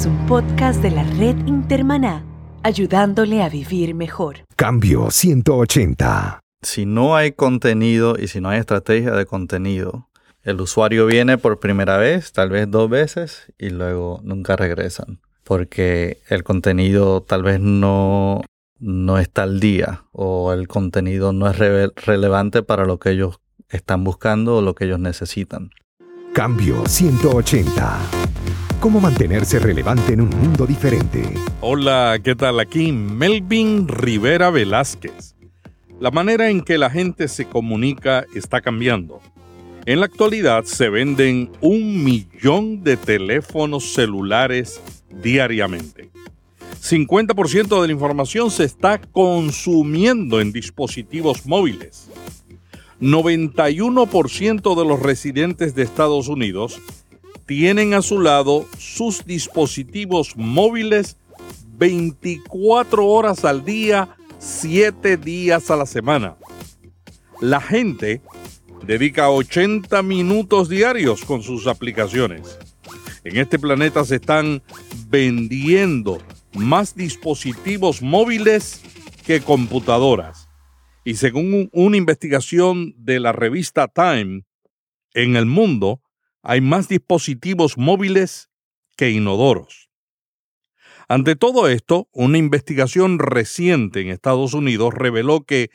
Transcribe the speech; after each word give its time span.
es 0.00 0.06
un 0.06 0.26
podcast 0.26 0.82
de 0.82 0.90
la 0.90 1.02
red 1.02 1.36
Intermaná, 1.46 2.24
ayudándole 2.62 3.42
a 3.42 3.50
vivir 3.50 3.94
mejor. 3.94 4.46
Cambio 4.56 5.10
180. 5.10 6.40
Si 6.62 6.86
no 6.86 7.16
hay 7.16 7.32
contenido 7.32 8.16
y 8.18 8.28
si 8.28 8.40
no 8.40 8.48
hay 8.48 8.60
estrategia 8.60 9.10
de 9.10 9.26
contenido, 9.26 10.08
el 10.42 10.58
usuario 10.62 11.04
viene 11.04 11.36
por 11.36 11.60
primera 11.60 11.98
vez, 11.98 12.32
tal 12.32 12.48
vez 12.48 12.70
dos 12.70 12.88
veces, 12.88 13.52
y 13.58 13.68
luego 13.68 14.22
nunca 14.24 14.56
regresan. 14.56 15.20
Porque 15.44 16.22
el 16.30 16.44
contenido 16.44 17.20
tal 17.20 17.42
vez 17.42 17.60
no, 17.60 18.40
no 18.78 19.18
está 19.18 19.42
al 19.42 19.60
día 19.60 20.04
o 20.12 20.54
el 20.54 20.66
contenido 20.66 21.34
no 21.34 21.46
es 21.50 21.58
relevante 21.58 22.62
para 22.62 22.86
lo 22.86 22.98
que 22.98 23.10
ellos 23.10 23.38
están 23.68 24.02
buscando 24.02 24.56
o 24.56 24.62
lo 24.62 24.74
que 24.74 24.86
ellos 24.86 24.98
necesitan. 24.98 25.72
Cambio 26.32 26.86
180. 26.86 27.98
¿Cómo 28.80 28.98
mantenerse 28.98 29.58
relevante 29.58 30.14
en 30.14 30.22
un 30.22 30.30
mundo 30.30 30.66
diferente? 30.66 31.22
Hola, 31.60 32.18
¿qué 32.24 32.34
tal? 32.34 32.60
Aquí 32.60 32.92
Melvin 32.92 33.86
Rivera 33.86 34.48
Velázquez. 34.48 35.34
La 36.00 36.10
manera 36.10 36.48
en 36.48 36.62
que 36.62 36.78
la 36.78 36.88
gente 36.88 37.28
se 37.28 37.44
comunica 37.44 38.24
está 38.34 38.62
cambiando. 38.62 39.20
En 39.84 40.00
la 40.00 40.06
actualidad 40.06 40.64
se 40.64 40.88
venden 40.88 41.50
un 41.60 42.02
millón 42.02 42.82
de 42.82 42.96
teléfonos 42.96 43.92
celulares 43.92 44.80
diariamente. 45.10 46.08
50% 46.82 47.82
de 47.82 47.86
la 47.86 47.92
información 47.92 48.50
se 48.50 48.64
está 48.64 48.98
consumiendo 48.98 50.40
en 50.40 50.52
dispositivos 50.52 51.44
móviles. 51.44 52.08
91% 53.02 54.74
de 54.74 54.84
los 54.86 55.00
residentes 55.00 55.74
de 55.74 55.82
Estados 55.82 56.28
Unidos 56.28 56.80
tienen 57.50 57.94
a 57.94 58.00
su 58.00 58.20
lado 58.20 58.64
sus 58.78 59.26
dispositivos 59.26 60.36
móviles 60.36 61.16
24 61.78 63.04
horas 63.04 63.44
al 63.44 63.64
día, 63.64 64.16
7 64.38 65.16
días 65.16 65.68
a 65.68 65.74
la 65.74 65.84
semana. 65.84 66.36
La 67.40 67.60
gente 67.60 68.22
dedica 68.86 69.30
80 69.30 70.00
minutos 70.04 70.68
diarios 70.68 71.24
con 71.24 71.42
sus 71.42 71.66
aplicaciones. 71.66 72.56
En 73.24 73.36
este 73.36 73.58
planeta 73.58 74.04
se 74.04 74.14
están 74.14 74.62
vendiendo 75.08 76.18
más 76.54 76.94
dispositivos 76.94 78.00
móviles 78.00 78.80
que 79.26 79.40
computadoras. 79.40 80.48
Y 81.04 81.16
según 81.16 81.68
una 81.72 81.96
investigación 81.96 82.94
de 82.96 83.18
la 83.18 83.32
revista 83.32 83.88
Time, 83.88 84.44
en 85.14 85.34
el 85.34 85.46
mundo 85.46 86.00
hay 86.42 86.60
más 86.60 86.88
dispositivos 86.88 87.76
móviles 87.76 88.50
que 88.96 89.10
inodoros. 89.10 89.90
Ante 91.08 91.34
todo 91.34 91.68
esto, 91.68 92.08
una 92.12 92.38
investigación 92.38 93.18
reciente 93.18 94.00
en 94.00 94.08
Estados 94.08 94.54
Unidos 94.54 94.94
reveló 94.94 95.44
que 95.44 95.70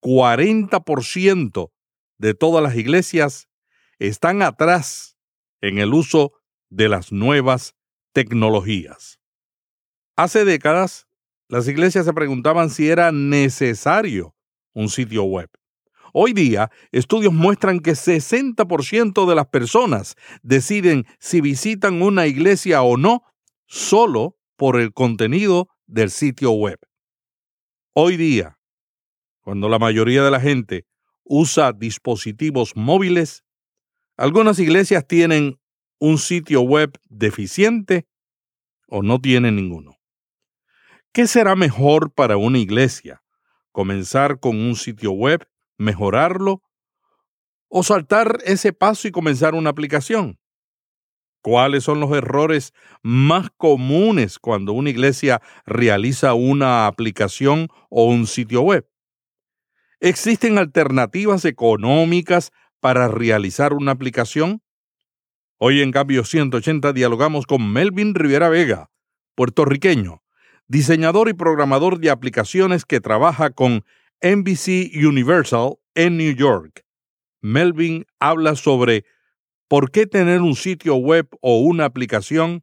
40% 0.00 1.70
de 2.18 2.34
todas 2.34 2.62
las 2.62 2.76
iglesias 2.76 3.48
están 3.98 4.42
atrás 4.42 5.18
en 5.60 5.78
el 5.78 5.92
uso 5.92 6.32
de 6.70 6.88
las 6.88 7.12
nuevas 7.12 7.74
tecnologías. 8.12 9.20
Hace 10.16 10.44
décadas, 10.44 11.06
las 11.48 11.68
iglesias 11.68 12.06
se 12.06 12.12
preguntaban 12.12 12.70
si 12.70 12.88
era 12.88 13.12
necesario 13.12 14.34
un 14.72 14.88
sitio 14.88 15.24
web. 15.24 15.50
Hoy 16.12 16.34
día, 16.34 16.70
estudios 16.90 17.32
muestran 17.32 17.80
que 17.80 17.92
60% 17.92 19.26
de 19.26 19.34
las 19.34 19.46
personas 19.46 20.16
deciden 20.42 21.06
si 21.18 21.40
visitan 21.40 22.02
una 22.02 22.26
iglesia 22.26 22.82
o 22.82 22.98
no 22.98 23.22
solo 23.66 24.36
por 24.56 24.78
el 24.78 24.92
contenido 24.92 25.68
del 25.86 26.10
sitio 26.10 26.52
web. 26.52 26.78
Hoy 27.94 28.18
día, 28.18 28.58
cuando 29.40 29.70
la 29.70 29.78
mayoría 29.78 30.22
de 30.22 30.30
la 30.30 30.40
gente 30.40 30.86
usa 31.24 31.72
dispositivos 31.72 32.76
móviles, 32.76 33.42
algunas 34.18 34.58
iglesias 34.58 35.06
tienen 35.06 35.58
un 35.98 36.18
sitio 36.18 36.60
web 36.60 36.98
deficiente 37.08 38.06
o 38.86 39.02
no 39.02 39.18
tienen 39.18 39.56
ninguno. 39.56 39.96
¿Qué 41.12 41.26
será 41.26 41.56
mejor 41.56 42.12
para 42.12 42.36
una 42.36 42.58
iglesia? 42.58 43.22
¿Comenzar 43.70 44.40
con 44.40 44.56
un 44.56 44.76
sitio 44.76 45.12
web, 45.12 45.46
mejorarlo 45.82 46.62
o 47.68 47.82
saltar 47.82 48.38
ese 48.44 48.72
paso 48.72 49.08
y 49.08 49.10
comenzar 49.10 49.54
una 49.54 49.70
aplicación? 49.70 50.38
¿Cuáles 51.42 51.82
son 51.84 51.98
los 51.98 52.12
errores 52.12 52.72
más 53.02 53.50
comunes 53.56 54.38
cuando 54.38 54.72
una 54.72 54.90
iglesia 54.90 55.42
realiza 55.66 56.34
una 56.34 56.86
aplicación 56.86 57.68
o 57.90 58.04
un 58.04 58.26
sitio 58.26 58.62
web? 58.62 58.86
¿Existen 59.98 60.58
alternativas 60.58 61.44
económicas 61.44 62.52
para 62.80 63.08
realizar 63.08 63.72
una 63.72 63.92
aplicación? 63.92 64.62
Hoy 65.58 65.80
en 65.80 65.92
Cambio 65.92 66.24
180 66.24 66.92
dialogamos 66.92 67.46
con 67.46 67.72
Melvin 67.72 68.14
Rivera 68.14 68.48
Vega, 68.48 68.90
puertorriqueño, 69.34 70.22
diseñador 70.66 71.28
y 71.28 71.34
programador 71.34 71.98
de 71.98 72.10
aplicaciones 72.10 72.84
que 72.84 73.00
trabaja 73.00 73.50
con 73.50 73.84
NBC 74.22 74.92
Universal 75.04 75.74
en 75.94 76.16
New 76.16 76.34
York. 76.34 76.84
Melvin 77.40 78.06
habla 78.20 78.54
sobre 78.54 79.04
por 79.68 79.90
qué 79.90 80.06
tener 80.06 80.40
un 80.40 80.54
sitio 80.54 80.96
web 80.96 81.28
o 81.40 81.60
una 81.60 81.84
aplicación 81.86 82.62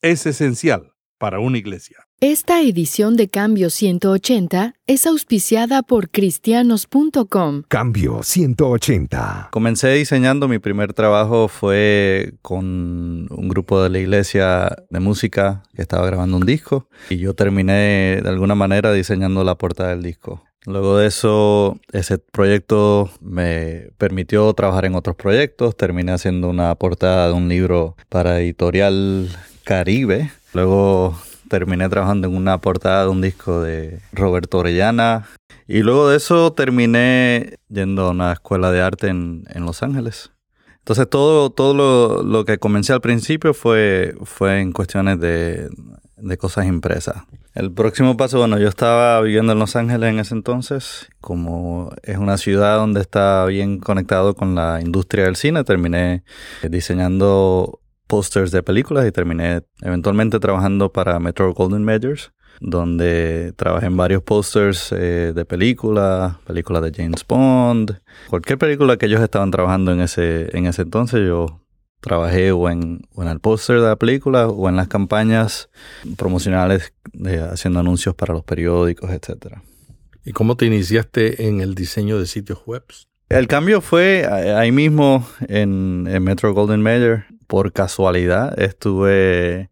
es 0.00 0.24
esencial 0.24 0.92
para 1.18 1.40
una 1.40 1.58
iglesia. 1.58 1.98
Esta 2.20 2.62
edición 2.62 3.16
de 3.16 3.28
Cambio 3.28 3.70
180 3.70 4.74
es 4.86 5.06
auspiciada 5.06 5.82
por 5.82 6.10
cristianos.com. 6.10 7.62
Cambio 7.68 8.22
180. 8.22 9.50
Comencé 9.52 9.92
diseñando, 9.92 10.48
mi 10.48 10.58
primer 10.58 10.94
trabajo 10.94 11.46
fue 11.46 12.34
con 12.42 13.28
un 13.30 13.48
grupo 13.48 13.82
de 13.82 13.90
la 13.90 13.98
iglesia 13.98 14.76
de 14.90 15.00
música 15.00 15.62
que 15.76 15.82
estaba 15.82 16.06
grabando 16.06 16.38
un 16.38 16.46
disco 16.46 16.88
y 17.10 17.18
yo 17.18 17.34
terminé 17.34 18.20
de 18.22 18.28
alguna 18.28 18.54
manera 18.56 18.92
diseñando 18.92 19.44
la 19.44 19.56
portada 19.56 19.90
del 19.90 20.02
disco. 20.02 20.47
Luego 20.68 20.98
de 20.98 21.06
eso, 21.06 21.80
ese 21.92 22.18
proyecto 22.18 23.08
me 23.22 23.88
permitió 23.96 24.52
trabajar 24.52 24.84
en 24.84 24.96
otros 24.96 25.16
proyectos. 25.16 25.74
Terminé 25.74 26.12
haciendo 26.12 26.50
una 26.50 26.74
portada 26.74 27.28
de 27.28 27.32
un 27.32 27.48
libro 27.48 27.96
para 28.10 28.38
editorial 28.38 29.30
Caribe. 29.64 30.30
Luego 30.52 31.18
terminé 31.48 31.88
trabajando 31.88 32.28
en 32.28 32.36
una 32.36 32.58
portada 32.58 33.04
de 33.04 33.08
un 33.08 33.22
disco 33.22 33.62
de 33.62 34.00
Roberto 34.12 34.58
Orellana. 34.58 35.26
Y 35.66 35.80
luego 35.80 36.10
de 36.10 36.18
eso 36.18 36.52
terminé 36.52 37.54
yendo 37.70 38.08
a 38.08 38.10
una 38.10 38.32
escuela 38.32 38.70
de 38.70 38.82
arte 38.82 39.08
en, 39.08 39.46
Los 39.54 39.82
Ángeles. 39.82 40.32
Entonces 40.80 41.08
todo, 41.08 41.48
todo 41.48 42.22
lo, 42.22 42.44
que 42.44 42.58
comencé 42.58 42.92
al 42.92 43.00
principio 43.00 43.54
fue, 43.54 44.14
fue 44.22 44.60
en 44.60 44.72
cuestiones 44.72 45.18
de, 45.18 45.70
de 46.20 46.36
cosas 46.36 46.66
impresas. 46.66 47.24
El 47.54 47.72
próximo 47.72 48.16
paso, 48.16 48.38
bueno, 48.38 48.58
yo 48.58 48.68
estaba 48.68 49.20
viviendo 49.20 49.52
en 49.52 49.58
Los 49.58 49.76
Ángeles 49.76 50.10
en 50.10 50.20
ese 50.20 50.34
entonces, 50.34 51.08
como 51.20 51.92
es 52.02 52.18
una 52.18 52.36
ciudad 52.36 52.76
donde 52.76 53.00
está 53.00 53.44
bien 53.46 53.78
conectado 53.78 54.34
con 54.34 54.54
la 54.54 54.80
industria 54.80 55.24
del 55.24 55.36
cine, 55.36 55.64
terminé 55.64 56.24
diseñando 56.68 57.80
posters 58.06 58.50
de 58.50 58.62
películas 58.62 59.06
y 59.06 59.12
terminé 59.12 59.62
eventualmente 59.82 60.40
trabajando 60.40 60.92
para 60.92 61.20
Metro 61.20 61.52
Golden 61.52 61.84
Majors, 61.84 62.32
donde 62.60 63.52
trabajé 63.56 63.86
en 63.86 63.96
varios 63.96 64.22
posters 64.22 64.92
eh, 64.92 65.32
de 65.34 65.44
películas, 65.44 66.36
películas 66.46 66.82
de 66.82 66.92
James 66.92 67.24
Bond, 67.26 68.00
cualquier 68.28 68.58
película 68.58 68.96
que 68.96 69.06
ellos 69.06 69.20
estaban 69.20 69.50
trabajando 69.50 69.92
en 69.92 70.00
ese, 70.00 70.56
en 70.56 70.66
ese 70.66 70.82
entonces, 70.82 71.26
yo 71.26 71.60
trabajé 72.00 72.52
o 72.52 72.70
en, 72.70 73.00
el 73.16 73.40
póster 73.40 73.80
de 73.80 73.86
la 73.86 73.96
película 73.96 74.48
o 74.48 74.68
en 74.68 74.76
las 74.76 74.88
campañas 74.88 75.68
promocionales 76.16 76.92
de, 77.12 77.40
haciendo 77.40 77.80
anuncios 77.80 78.14
para 78.14 78.34
los 78.34 78.44
periódicos, 78.44 79.10
etc. 79.10 79.58
¿Y 80.24 80.32
cómo 80.32 80.56
te 80.56 80.66
iniciaste 80.66 81.48
en 81.48 81.60
el 81.60 81.74
diseño 81.74 82.18
de 82.18 82.26
sitios 82.26 82.60
web? 82.66 82.84
El 83.28 83.46
cambio 83.46 83.80
fue 83.80 84.26
ahí 84.26 84.72
mismo 84.72 85.26
en, 85.48 86.06
en 86.08 86.22
Metro 86.22 86.54
Golden 86.54 86.80
Mayer 86.82 87.26
por 87.48 87.72
casualidad 87.72 88.60
estuve 88.60 89.70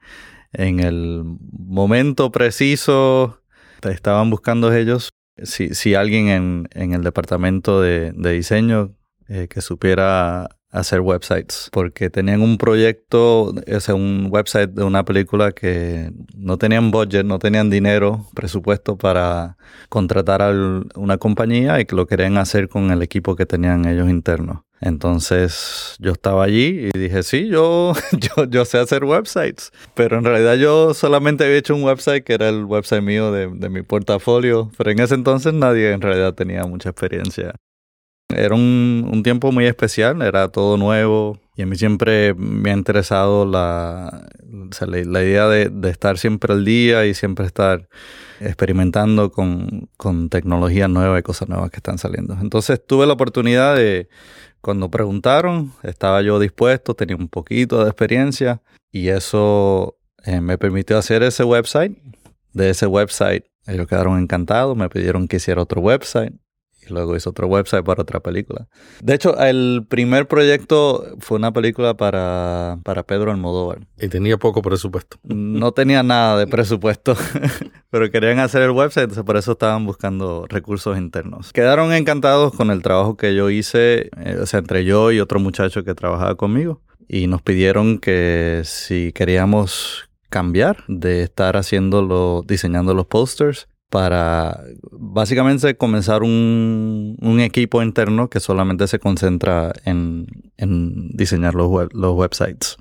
en 0.52 0.80
el 0.80 1.22
momento 1.52 2.32
preciso, 2.32 3.42
estaban 3.82 4.30
buscando 4.30 4.72
ellos 4.72 5.10
si, 5.42 5.74
si 5.74 5.94
alguien 5.94 6.28
en, 6.28 6.68
en 6.72 6.94
el 6.94 7.02
departamento 7.02 7.80
de, 7.82 8.12
diseño 8.12 8.95
eh, 9.28 9.48
que 9.48 9.60
supiera 9.60 10.48
hacer 10.70 11.00
websites, 11.00 11.70
porque 11.72 12.10
tenían 12.10 12.42
un 12.42 12.58
proyecto, 12.58 13.54
sea, 13.80 13.94
un 13.94 14.28
website 14.30 14.70
de 14.70 14.84
una 14.84 15.04
película 15.04 15.52
que 15.52 16.10
no 16.36 16.58
tenían 16.58 16.90
budget, 16.90 17.24
no 17.24 17.38
tenían 17.38 17.70
dinero, 17.70 18.26
presupuesto 18.34 18.96
para 18.98 19.56
contratar 19.88 20.42
a 20.42 20.50
una 20.96 21.18
compañía 21.18 21.80
y 21.80 21.86
que 21.86 21.96
lo 21.96 22.06
querían 22.06 22.36
hacer 22.36 22.68
con 22.68 22.90
el 22.90 23.02
equipo 23.02 23.36
que 23.36 23.46
tenían 23.46 23.86
ellos 23.86 24.10
internos. 24.10 24.60
Entonces 24.82 25.96
yo 25.98 26.12
estaba 26.12 26.44
allí 26.44 26.90
y 26.92 26.98
dije, 26.98 27.22
sí, 27.22 27.48
yo, 27.48 27.94
yo, 28.12 28.44
yo 28.44 28.64
sé 28.66 28.78
hacer 28.78 29.04
websites, 29.04 29.72
pero 29.94 30.18
en 30.18 30.24
realidad 30.24 30.56
yo 30.56 30.92
solamente 30.92 31.44
había 31.44 31.56
hecho 31.56 31.74
un 31.74 31.84
website 31.84 32.24
que 32.24 32.34
era 32.34 32.50
el 32.50 32.64
website 32.64 33.02
mío 33.02 33.32
de, 33.32 33.48
de 33.48 33.70
mi 33.70 33.82
portafolio, 33.82 34.70
pero 34.76 34.90
en 34.90 34.98
ese 35.00 35.14
entonces 35.14 35.54
nadie 35.54 35.92
en 35.92 36.02
realidad 36.02 36.34
tenía 36.34 36.64
mucha 36.64 36.90
experiencia 36.90 37.54
era 38.28 38.54
un, 38.54 39.22
tiempo 39.22 39.52
muy 39.52 39.66
especial, 39.66 40.22
era 40.22 40.48
todo 40.48 40.76
nuevo 40.76 41.38
y 41.56 41.62
a 41.62 41.66
mí 41.66 41.76
siempre 41.76 42.34
me 42.34 42.70
ha 42.70 42.74
interesado 42.74 43.46
la, 43.46 44.28
la, 44.80 45.22
idea 45.22 45.48
de, 45.48 45.68
de, 45.68 45.90
estar 45.90 46.18
siempre 46.18 46.52
al 46.52 46.64
día 46.64 47.06
y 47.06 47.14
siempre 47.14 47.46
estar 47.46 47.88
experimentando 48.40 49.30
con, 49.30 49.88
con 49.96 50.28
tecnologías 50.28 50.90
nuevas 50.90 51.20
y 51.20 51.22
cosas 51.22 51.48
nuevas 51.48 51.70
que 51.70 51.76
están 51.76 51.98
saliendo. 51.98 52.36
Entonces 52.40 52.84
tuve 52.84 53.06
la 53.06 53.14
oportunidad 53.14 53.76
de, 53.76 54.08
cuando 54.60 54.90
preguntaron, 54.90 55.72
estaba 55.82 56.20
yo 56.22 56.38
dispuesto, 56.38 56.94
tenía 56.94 57.16
un 57.16 57.28
poquito 57.28 57.82
de 57.82 57.90
experiencia 57.90 58.60
y 58.92 59.08
eso 59.08 59.98
eh, 60.24 60.40
me 60.40 60.58
permitió 60.58 60.98
hacer 60.98 61.22
ese 61.22 61.44
website. 61.44 61.96
De 62.52 62.70
ese 62.70 62.86
website 62.86 63.44
ellos 63.66 63.86
quedaron 63.86 64.18
encantados, 64.18 64.76
me 64.76 64.88
pidieron 64.88 65.28
que 65.28 65.36
hiciera 65.36 65.62
otro 65.62 65.80
website 65.80 66.34
y 66.86 66.92
luego 66.92 67.16
hizo 67.16 67.30
otro 67.30 67.46
website 67.46 67.84
para 67.84 68.02
otra 68.02 68.20
película. 68.20 68.68
De 69.00 69.14
hecho, 69.14 69.38
el 69.38 69.86
primer 69.88 70.26
proyecto 70.26 71.04
fue 71.20 71.38
una 71.38 71.52
película 71.52 71.96
para, 71.96 72.78
para 72.82 73.02
Pedro 73.02 73.30
Almodóvar. 73.30 73.80
Y 73.98 74.08
tenía 74.08 74.36
poco 74.36 74.62
presupuesto. 74.62 75.18
No 75.24 75.72
tenía 75.72 76.02
nada 76.02 76.38
de 76.38 76.46
presupuesto, 76.46 77.16
pero 77.90 78.10
querían 78.10 78.38
hacer 78.38 78.62
el 78.62 78.70
website, 78.70 79.04
entonces 79.04 79.24
por 79.24 79.36
eso 79.36 79.52
estaban 79.52 79.84
buscando 79.86 80.46
recursos 80.48 80.96
internos. 80.98 81.52
Quedaron 81.52 81.92
encantados 81.92 82.54
con 82.54 82.70
el 82.70 82.82
trabajo 82.82 83.16
que 83.16 83.34
yo 83.34 83.50
hice, 83.50 84.10
eh, 84.18 84.38
o 84.40 84.46
sea, 84.46 84.60
entre 84.60 84.84
yo 84.84 85.12
y 85.12 85.20
otro 85.20 85.40
muchacho 85.40 85.84
que 85.84 85.94
trabajaba 85.94 86.34
conmigo. 86.36 86.80
Y 87.08 87.28
nos 87.28 87.42
pidieron 87.42 87.98
que 87.98 88.62
si 88.64 89.12
queríamos 89.12 90.08
cambiar 90.28 90.84
de 90.88 91.22
estar 91.22 91.56
haciendo 91.56 92.42
diseñando 92.46 92.94
los 92.94 93.06
posters 93.06 93.68
para 93.90 94.60
básicamente 94.90 95.76
comenzar 95.76 96.22
un, 96.22 97.16
un, 97.20 97.40
equipo 97.40 97.82
interno 97.82 98.28
que 98.28 98.40
solamente 98.40 98.88
se 98.88 98.98
concentra 98.98 99.72
en, 99.84 100.26
en 100.56 101.10
diseñar 101.16 101.54
los, 101.54 101.68
web, 101.68 101.88
los 101.92 102.14
websites. 102.14 102.76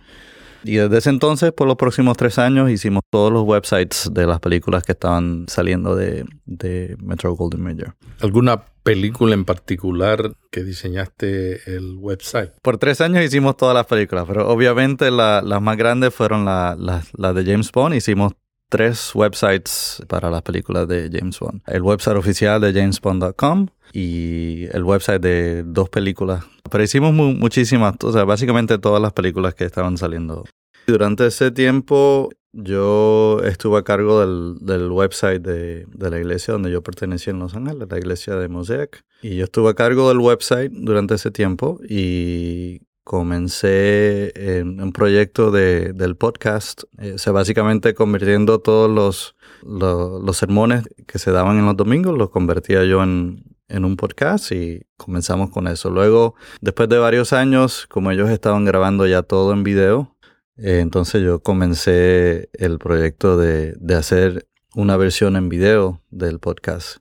Y 0.66 0.78
desde 0.78 0.98
ese 0.98 1.12
entonces, 1.12 1.52
por 1.52 1.68
los 1.68 1.76
próximos 1.76 2.18
tres 2.18 2.40
años, 2.40 2.72
hicimos 2.72 3.04
todos 3.12 3.32
los 3.32 3.44
websites 3.44 4.10
de 4.12 4.26
las 4.26 4.40
películas 4.40 4.84
que 4.84 4.94
estaban 4.94 5.46
saliendo 5.48 5.96
de, 5.96 6.26
de 6.46 6.98
Metro 7.00 7.36
Golden 7.36 7.62
Mayer. 7.62 7.94
¿Alguna 8.20 8.66
película 8.82 9.36
en 9.36 9.46
particular 9.46 10.34
que 10.52 10.64
diseñaste 10.64 11.76
el 11.76 11.98
website? 11.98 12.52
Por 12.64 12.80
tres 12.80 13.00
años 13.00 13.24
hicimos 13.24 13.58
todas 13.58 13.76
las 13.76 13.86
películas, 13.86 14.26
pero 14.28 14.50
obviamente 14.50 15.12
las 15.12 15.62
más 15.62 15.78
grandes 15.78 16.16
fueron 16.16 16.46
las 16.46 16.78
la, 17.16 17.34
de 17.34 17.46
James 17.46 17.72
Bond. 17.72 17.94
Hicimos 17.94 18.34
tres 18.76 19.16
websites 19.16 20.04
para 20.10 20.30
las 20.30 20.42
películas 20.42 20.86
de 20.86 21.10
James 21.10 21.40
Bond. 21.40 21.62
El 21.66 21.82
website 21.82 22.18
oficial 22.18 22.60
de 22.60 22.74
jamesbond.com 22.74 23.68
y 23.94 24.66
el 24.74 24.84
website 24.84 25.22
de 25.22 25.64
dos 25.64 25.88
películas. 25.88 26.44
Pero 26.70 26.84
hicimos 26.84 27.14
muchísimas, 27.14 27.96
o 28.04 28.12
sea, 28.12 28.26
básicamente 28.26 28.78
todas 28.78 29.02
las 29.02 29.14
películas 29.14 29.56
que 29.56 29.64
estaban 29.64 29.98
saliendo. 29.98 30.44
Durante 30.88 31.26
ese 31.26 31.52
tiempo 31.52 32.32
yo 32.52 33.40
estuve 33.46 33.80
a 33.80 33.84
cargo 33.84 34.20
del, 34.20 34.58
del 34.60 34.92
website 34.92 35.42
de, 35.42 35.86
de, 35.88 36.10
la 36.10 36.20
iglesia 36.20 36.52
donde 36.52 36.70
yo 36.70 36.84
pertenecía 36.84 37.32
en 37.32 37.40
Los 37.40 37.56
Ángeles, 37.56 37.88
la 37.90 37.98
iglesia 37.98 38.36
de 38.36 38.50
Mosaic. 38.50 39.06
Y 39.22 39.38
yo 39.38 39.46
estuve 39.46 39.70
a 39.70 39.74
cargo 39.74 40.10
del 40.10 40.20
website 40.20 40.74
durante 40.74 41.16
ese 41.16 41.32
tiempo 41.32 41.80
y 41.88 42.82
comencé 43.06 44.34
en 44.58 44.82
un 44.82 44.92
proyecto 44.92 45.52
de, 45.52 45.94
del 45.94 46.18
podcast, 46.18 46.84
eh, 46.98 47.16
o 47.24 47.34
básicamente 47.34 47.94
convirtiendo 47.94 48.60
todos 48.60 48.90
los, 48.90 49.36
los, 49.62 50.36
sermones 50.36 50.86
que 51.06 51.20
se 51.20 51.30
daban 51.30 51.60
en 51.60 51.68
los 51.68 51.78
domingos, 51.78 52.18
los 52.18 52.32
convertía 52.32 52.84
yo 52.84 53.04
en, 53.04 53.44
en 53.68 53.86
un 53.86 53.96
podcast 53.96 54.52
y 54.52 54.88
comenzamos 54.98 55.52
con 55.52 55.68
eso. 55.68 55.92
Luego, 55.92 56.34
después 56.62 56.90
de 56.90 56.98
varios 56.98 57.32
años, 57.32 57.86
como 57.92 58.10
ellos 58.10 58.32
estaban 58.32 58.66
grabando 58.66 59.06
ya 59.06 59.22
todo 59.22 59.54
en 59.54 59.64
video, 59.64 60.18
eh, 60.58 60.80
entonces 60.80 61.22
yo 61.22 61.42
comencé 61.44 62.50
el 62.54 62.80
proyecto 62.80 63.38
de, 63.38 63.76
de 63.78 63.94
hacer 63.94 64.48
una 64.74 64.98
versión 64.98 65.36
en 65.36 65.48
video 65.48 66.02
del 66.10 66.40
podcast. 66.40 66.98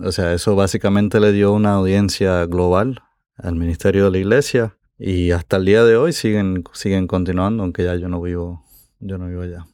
O 0.00 0.12
sea, 0.12 0.34
eso 0.34 0.54
básicamente 0.54 1.18
le 1.18 1.32
dio 1.32 1.52
una 1.52 1.72
audiencia 1.72 2.46
global 2.46 3.02
al 3.36 3.56
ministerio 3.56 4.04
de 4.04 4.10
la 4.12 4.18
iglesia 4.18 4.76
y 5.04 5.32
hasta 5.32 5.56
el 5.56 5.64
día 5.64 5.84
de 5.84 5.96
hoy 5.96 6.12
siguen, 6.12 6.62
siguen 6.74 7.08
continuando, 7.08 7.64
aunque 7.64 7.82
ya 7.82 7.96
yo 7.96 8.08
no 8.08 8.22
vivo, 8.22 8.64
yo 9.00 9.18
no 9.18 9.26
vivo 9.26 9.42
allá. 9.42 9.66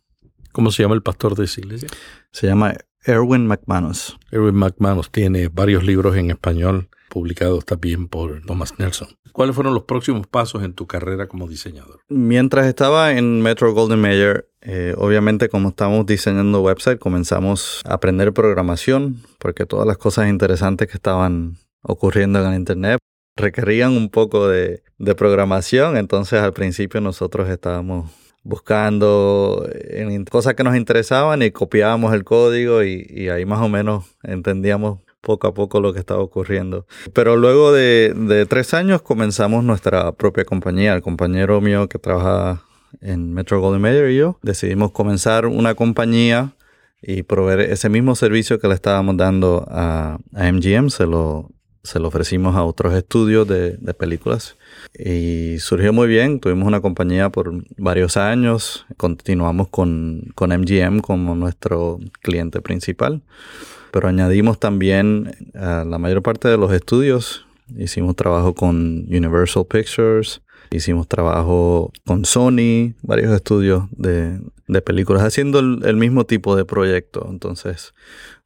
¿Cómo 0.53 0.71
se 0.71 0.83
llama 0.83 0.95
el 0.95 1.03
pastor 1.03 1.37
de 1.37 1.45
esa 1.45 1.61
iglesia? 1.61 1.89
Se 2.33 2.47
llama 2.47 2.75
Erwin 3.05 3.47
McManus. 3.47 4.17
Erwin 4.31 4.55
McManus 4.55 5.11
tiene 5.11 5.49
varios 5.49 5.85
libros 5.85 6.17
en 6.17 6.31
español 6.31 6.89
publicados 7.11 7.67
también 7.67 8.09
por 8.09 8.41
Thomas 8.47 8.79
Nelson. 8.79 9.09
¿Cuáles 9.33 9.55
fueron 9.55 9.75
los 9.75 9.85
próximos 9.85 10.27
pasos 10.27 10.63
en 10.63 10.73
tu 10.73 10.87
carrera 10.87 11.29
como 11.29 11.47
diseñador? 11.47 12.01
Mientras 12.09 12.67
estaba 12.67 13.13
en 13.13 13.43
Metro 13.43 13.75
Golden 13.75 14.01
Mayer, 14.01 14.49
eh, 14.63 14.95
obviamente 14.97 15.51
como 15.51 15.69
estábamos 15.69 16.07
diseñando 16.07 16.63
website, 16.63 16.99
comenzamos 16.99 17.83
a 17.85 17.95
aprender 17.95 18.33
programación, 18.33 19.23
porque 19.39 19.67
todas 19.67 19.87
las 19.87 19.99
cosas 19.99 20.31
interesantes 20.31 20.89
que 20.89 20.97
estaban 20.97 21.59
ocurriendo 21.83 22.41
en 22.41 22.49
el 22.49 22.59
Internet 22.59 22.98
requerían 23.39 23.93
un 23.97 24.11
poco 24.11 24.49
de, 24.49 24.83
programación, 25.17 25.97
entonces 25.97 26.41
al 26.41 26.53
principio 26.53 27.01
nosotros 27.01 27.49
estábamos 27.49 28.11
buscando 28.43 29.69
en 29.73 30.25
cosas 30.25 30.55
que 30.55 30.65
nos 30.65 30.77
interesaban 30.77 31.43
y 31.43 31.51
copiábamos 31.51 32.13
el 32.15 32.25
código 32.25 32.83
y, 32.83 33.29
ahí 33.29 33.45
más 33.47 33.61
o 33.61 33.69
menos 33.69 34.17
entendíamos 34.23 35.01
poco 35.21 35.47
a 35.47 35.55
poco 35.55 35.81
lo 35.81 35.93
que 35.93 36.01
estaba 36.01 36.21
ocurriendo. 36.21 36.87
Pero 37.13 37.37
luego 37.37 37.73
de, 37.73 38.47
tres 38.49 38.75
años 38.75 39.03
comenzamos 39.03 39.65
nuestra 39.65 40.13
propia 40.13 40.45
compañía. 40.45 40.95
El 40.95 41.03
compañero 41.03 41.61
mío 41.61 41.89
que 41.89 41.99
trabaja 41.99 42.63
en 43.01 43.33
Metro 43.35 43.61
Golden 43.61 43.83
Mayer 43.83 44.11
y 44.11 44.17
yo 44.17 44.39
decidimos 44.43 44.93
comenzar 44.93 45.47
una 45.47 45.75
compañía 45.75 46.55
y 47.01 47.23
proveer 47.23 47.61
ese 47.61 47.89
mismo 47.89 48.17
servicio 48.17 48.59
que 48.59 48.69
le 48.69 48.75
estábamos 48.75 49.17
dando 49.17 49.65
a, 49.69 50.19
a 50.35 50.53
MGM, 50.53 50.89
se 50.89 51.07
lo, 51.07 51.51
se 51.89 51.99
lo 51.99 52.09
ofrecimos 52.09 52.55
a 52.55 52.65
otros 52.65 52.93
estudios 52.93 53.49
de, 53.49 53.79
de, 53.79 53.95
películas 53.95 54.57
y 54.99 55.57
surgió 55.59 55.93
muy 55.95 56.07
bien. 56.07 56.39
Tuvimos 56.39 56.69
una 56.69 56.83
compañía 56.83 57.31
por 57.31 57.51
varios 57.79 58.19
años, 58.19 58.85
continuamos 58.99 59.69
con, 59.69 60.31
con 60.35 60.51
MGM 60.51 61.01
como 61.01 61.35
nuestro 61.35 61.99
cliente 62.21 62.61
principal, 62.61 63.23
pero 63.91 64.07
añadimos 64.09 64.61
también 64.61 65.35
a 65.55 65.85
la 65.85 65.97
mayor 65.97 66.23
parte 66.23 66.49
de 66.49 66.59
los 66.59 66.73
estudios. 66.73 67.47
Hicimos 67.75 68.17
trabajo 68.17 68.55
con 68.55 69.07
Universal 69.09 69.65
Pictures, 69.65 70.43
hicimos 70.71 71.09
trabajo 71.09 71.91
con 72.07 72.27
Sony, 72.27 72.93
varios 73.01 73.33
estudios 73.33 73.85
de, 73.93 74.39
de 74.67 74.83
películas, 74.83 75.23
haciendo 75.23 75.59
el, 75.61 75.81
el 75.87 75.97
mismo 75.97 76.27
tipo 76.27 76.55
de 76.55 76.67
proyecto. 76.67 77.27
Entonces, 77.31 77.95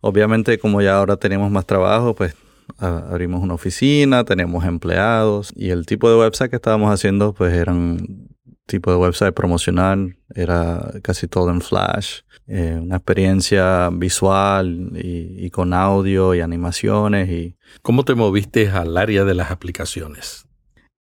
obviamente 0.01 0.61
como 0.61 0.81
ya 0.81 0.99
ahora 0.99 1.17
tenemos 1.17 1.51
más 1.51 1.67
trabajo, 1.67 2.15
pues 2.15 2.37
abrimos 2.79 3.43
una 3.43 3.55
oficina, 3.55 4.25
tenemos 4.25 4.65
empleados 4.65 5.53
y 5.55 5.71
el 5.71 5.87
tipo 5.87 6.11
de 6.11 6.17
website 6.17 6.51
que 6.51 6.57
estábamos 6.57 6.93
haciendo 6.93 7.33
pues 7.33 7.53
eran 7.53 8.29
tipo 8.67 8.91
de 8.91 8.97
website 8.97 9.35
promocional, 9.35 10.17
era 10.35 10.93
casi 11.03 11.29
todo 11.29 11.51
en 11.51 11.61
Flash, 11.61 12.21
eh, 12.47 12.79
una 12.81 12.97
experiencia 12.97 13.91
visual 13.93 14.93
y, 14.95 15.51
con 15.51 15.75
audio 15.75 16.35
y 16.35 16.41
animaciones. 16.41 17.29
Y... 17.29 17.57
¿Cómo 17.83 18.05
te 18.05 18.15
moviste 18.15 18.69
al 18.71 18.97
área 18.97 19.25
de 19.25 19.35
las 19.35 19.51
aplicaciones? 19.51 20.47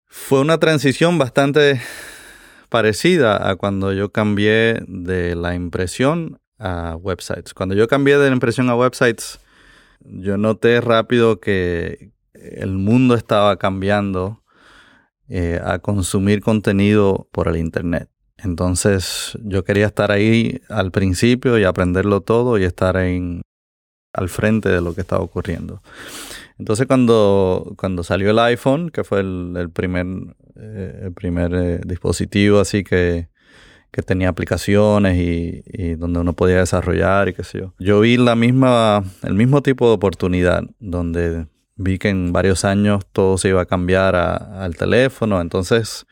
Fue 0.06 0.40
una 0.40 0.58
transición 0.58 1.18
bastante 1.18 1.80
parecida 2.68 3.48
a 3.48 3.56
cuando 3.56 3.92
yo 3.92 4.10
cambié 4.10 4.80
de 4.86 5.34
la 5.34 5.54
impresión 5.54 6.40
a 6.58 6.96
websites. 6.96 7.54
Cuando 7.54 7.74
yo 7.74 7.88
cambié 7.88 8.18
de 8.18 8.28
la 8.28 8.34
impresión 8.34 8.68
a 8.70 8.76
websites, 8.76 9.40
yo 10.00 10.36
noté 10.36 10.80
rápido 10.80 11.40
que 11.40 12.12
el 12.34 12.72
mundo 12.78 13.14
estaba 13.14 13.56
cambiando 13.56 14.42
eh, 15.28 15.60
a 15.62 15.78
consumir 15.78 16.40
contenido 16.40 17.28
por 17.32 17.48
el 17.48 17.56
Internet. 17.56 18.08
Entonces 18.38 19.36
yo 19.42 19.64
quería 19.64 19.86
estar 19.86 20.12
ahí 20.12 20.60
al 20.68 20.92
principio 20.92 21.58
y 21.58 21.64
aprenderlo 21.64 22.20
todo 22.20 22.58
y 22.58 22.64
estar 22.64 22.96
en, 22.96 23.42
al 24.12 24.28
frente 24.28 24.68
de 24.68 24.80
lo 24.80 24.94
que 24.94 25.00
estaba 25.00 25.22
ocurriendo. 25.22 25.82
Entonces 26.58 26.86
cuando, 26.86 27.74
cuando 27.76 28.02
salió 28.04 28.30
el 28.30 28.38
iPhone, 28.38 28.90
que 28.90 29.04
fue 29.04 29.20
el, 29.20 29.70
primer, 29.72 30.06
eh, 30.56 31.10
primer 31.14 31.54
eh, 31.54 31.80
dispositivo 31.84 32.60
así 32.60 32.84
que, 32.84 33.28
que 33.90 34.02
tenía 34.02 34.28
aplicaciones 34.28 35.16
y, 35.16 35.94
donde 35.94 36.20
uno 36.20 36.32
podía 36.32 36.58
desarrollar 36.58 37.28
y 37.28 37.34
qué 37.34 37.44
sé 37.44 37.60
yo. 37.60 37.74
Yo 37.78 38.00
vi 38.00 38.16
la 38.16 38.36
misma, 38.36 39.04
el 39.22 39.34
mismo 39.34 39.62
tipo 39.62 39.88
de 39.88 39.94
oportunidad 39.94 40.62
donde 40.78 41.46
vi 41.76 41.98
que 41.98 42.08
en 42.08 42.32
varios 42.32 42.64
años 42.64 43.06
todo 43.12 43.38
se 43.38 43.48
iba 43.48 43.62
a 43.62 43.66
cambiar 43.66 44.16
al 44.16 44.76
teléfono, 44.76 45.40
entonces 45.40 46.06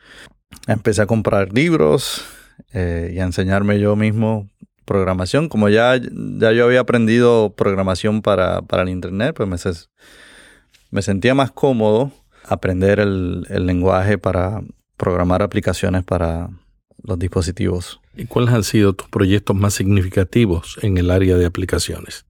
empecé 0.67 1.01
a 1.01 1.05
comprar 1.05 1.53
libros 1.53 2.25
eh, 2.73 3.11
y 3.13 3.19
a 3.19 3.23
enseñarme 3.23 3.79
yo 3.79 3.95
mismo 3.95 4.49
programación. 4.85 5.49
Como 5.49 5.69
ya, 5.69 5.95
ya 5.97 6.51
yo 6.53 6.65
había 6.65 6.79
aprendido 6.79 7.53
programación 7.55 8.21
para, 8.21 8.61
para 8.61 8.83
el 8.83 8.89
Internet, 8.89 9.35
pues 9.35 9.47
me, 9.49 9.71
me 10.91 11.01
sentía 11.01 11.35
más 11.35 11.51
cómodo 11.51 12.11
aprender 12.45 12.99
el, 12.99 13.45
el 13.49 13.65
lenguaje 13.65 14.17
para 14.17 14.61
programar 14.95 15.43
aplicaciones 15.43 16.03
para 16.03 16.49
los 17.03 17.19
dispositivos. 17.19 18.01
¿Y 18.15 18.25
cuáles 18.25 18.53
han 18.53 18.63
sido 18.63 18.93
tus 18.93 19.07
proyectos 19.09 19.55
más 19.55 19.73
significativos 19.73 20.77
en 20.81 20.97
el 20.97 21.11
área 21.11 21.37
de 21.37 21.45
aplicaciones? 21.45 22.25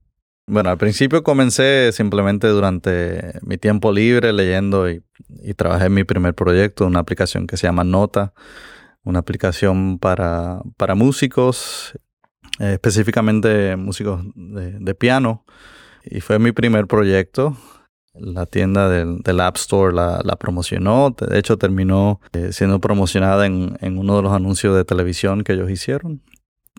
Bueno, 0.46 0.70
al 0.70 0.78
principio 0.78 1.22
comencé 1.22 1.92
simplemente 1.92 2.48
durante 2.48 3.38
mi 3.42 3.58
tiempo 3.58 3.92
libre 3.92 4.32
leyendo 4.32 4.88
y, 4.90 5.02
trabajé 5.56 5.86
en 5.86 5.94
mi 5.94 6.04
primer 6.04 6.34
proyecto, 6.34 6.86
una 6.86 7.00
aplicación 7.00 7.46
que 7.46 7.58
se 7.58 7.66
llama 7.66 7.84
Nota, 7.84 8.32
una 9.04 9.18
aplicación 9.18 9.98
para, 9.98 10.60
para 10.78 10.94
músicos, 10.94 11.92
eh, 12.60 12.72
específicamente 12.74 13.76
músicos 13.76 14.22
de, 14.34 14.94
piano. 14.94 15.44
Y 16.04 16.20
fue 16.20 16.38
mi 16.38 16.52
primer 16.52 16.86
proyecto. 16.86 17.56
La 18.18 18.46
tienda 18.46 18.88
del, 18.88 19.40
App 19.40 19.56
Store 19.56 19.94
la, 19.94 20.36
promocionó. 20.38 21.14
De 21.18 21.38
hecho, 21.38 21.56
terminó 21.56 22.20
eh, 22.32 22.52
siendo 22.52 22.80
promocionada 22.80 23.46
en, 23.46 23.76
uno 23.80 24.16
de 24.16 24.22
los 24.22 24.32
anuncios 24.32 24.76
de 24.76 24.84
televisión 24.84 25.44
que 25.44 25.52
ellos 25.52 25.70
hicieron 25.70 26.22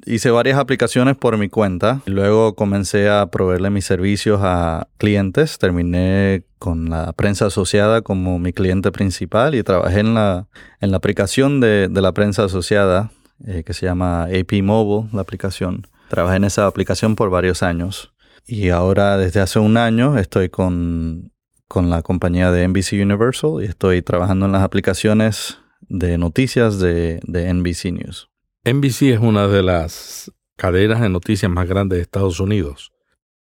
hice 0.06 0.32
varias 0.32 0.58
aplicaciones 0.58 1.18
por 1.18 1.38
mi 1.38 1.50
cuenta. 1.50 2.02
Luego 2.06 2.56
comencé 2.56 3.10
a 3.10 3.28
proveerle 3.28 3.70
mis 3.70 3.86
servicios 3.86 4.40
a 4.42 4.88
clientes. 4.98 5.58
Terminé 5.58 6.44
con 6.58 6.90
la 6.90 7.14
prensa 7.14 7.48
asociada 7.48 8.02
como 8.02 8.40
mi 8.40 8.54
cliente 8.54 8.92
principal 8.92 9.56
y 9.56 9.64
trabajé 9.64 10.00
en 10.00 10.14
la, 10.14 10.48
en 10.82 10.92
la 10.92 10.98
aplicación 10.98 11.60
de, 11.60 11.90
la 11.92 12.12
prensa 12.14 12.46
asociada 12.46 13.12
eh, 13.46 13.64
que 13.66 13.74
se 13.74 13.86
llama 13.86 14.24
AP 14.24 14.64
Mobile, 14.64 15.10
la 15.14 15.22
aplicación. 15.22 15.88
Trabajé 16.10 16.38
en 16.38 16.44
esa 16.46 16.66
aplicación 16.66 17.16
por 17.16 17.30
varios 17.30 17.62
años. 17.62 18.12
Y 18.52 18.70
ahora 18.70 19.16
desde 19.16 19.42
hace 19.42 19.60
un 19.60 19.78
año 19.78 20.18
estoy 20.18 20.50
con, 20.50 21.32
con 21.68 21.92
la 21.92 22.02
compañía 22.02 22.52
de 22.52 22.68
NBC 22.68 22.94
Universal 22.94 23.62
y 23.62 23.66
estoy 23.66 24.02
trabajando 24.02 24.48
en 24.48 24.54
las 24.54 24.64
aplicaciones 24.64 25.60
de 25.82 26.18
noticias 26.18 26.80
de, 26.80 27.20
de 27.28 27.54
NBC 27.54 27.92
News. 27.92 28.32
NBC 28.66 29.04
es 29.04 29.20
una 29.20 29.48
de 29.48 29.62
las 29.62 30.32
cadenas 30.56 31.00
de 31.00 31.10
noticias 31.10 31.52
más 31.52 31.70
grandes 31.70 31.98
de 31.98 32.02
Estados 32.02 32.40
Unidos. 32.40 32.92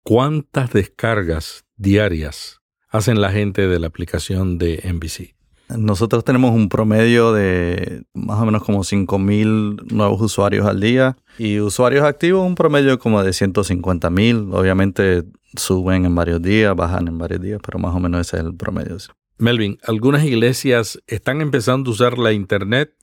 ¿Cuántas 0.03 0.71
descargas 0.71 1.65
diarias 1.77 2.61
hacen 2.87 3.21
la 3.21 3.31
gente 3.31 3.67
de 3.67 3.79
la 3.79 3.87
aplicación 3.87 4.59
de 4.59 4.83
NBC? 4.83 5.33
Nosotros 5.77 6.23
tenemos 6.23 6.51
un 6.51 6.69
promedio 6.69 7.33
de 7.33 8.03
más 8.13 8.39
o 8.39 8.45
menos 8.45 8.63
como 8.63 8.79
5.000 8.79 9.91
nuevos 9.91 10.21
usuarios 10.21 10.65
al 10.65 10.79
día 10.79 11.17
y 11.37 11.59
usuarios 11.59 12.03
activos 12.03 12.45
un 12.45 12.55
promedio 12.55 12.99
como 12.99 13.23
de 13.23 13.31
150.000. 13.31 14.53
Obviamente 14.53 15.23
suben 15.55 16.05
en 16.05 16.15
varios 16.15 16.41
días, 16.41 16.75
bajan 16.75 17.07
en 17.07 17.17
varios 17.17 17.41
días, 17.41 17.59
pero 17.63 17.79
más 17.79 17.95
o 17.95 17.99
menos 17.99 18.21
ese 18.21 18.37
es 18.37 18.43
el 18.43 18.55
promedio. 18.55 18.97
Melvin, 19.37 19.77
algunas 19.83 20.23
iglesias 20.23 21.01
están 21.07 21.41
empezando 21.41 21.89
a 21.89 21.93
usar 21.93 22.17
la 22.17 22.31
Internet 22.31 22.93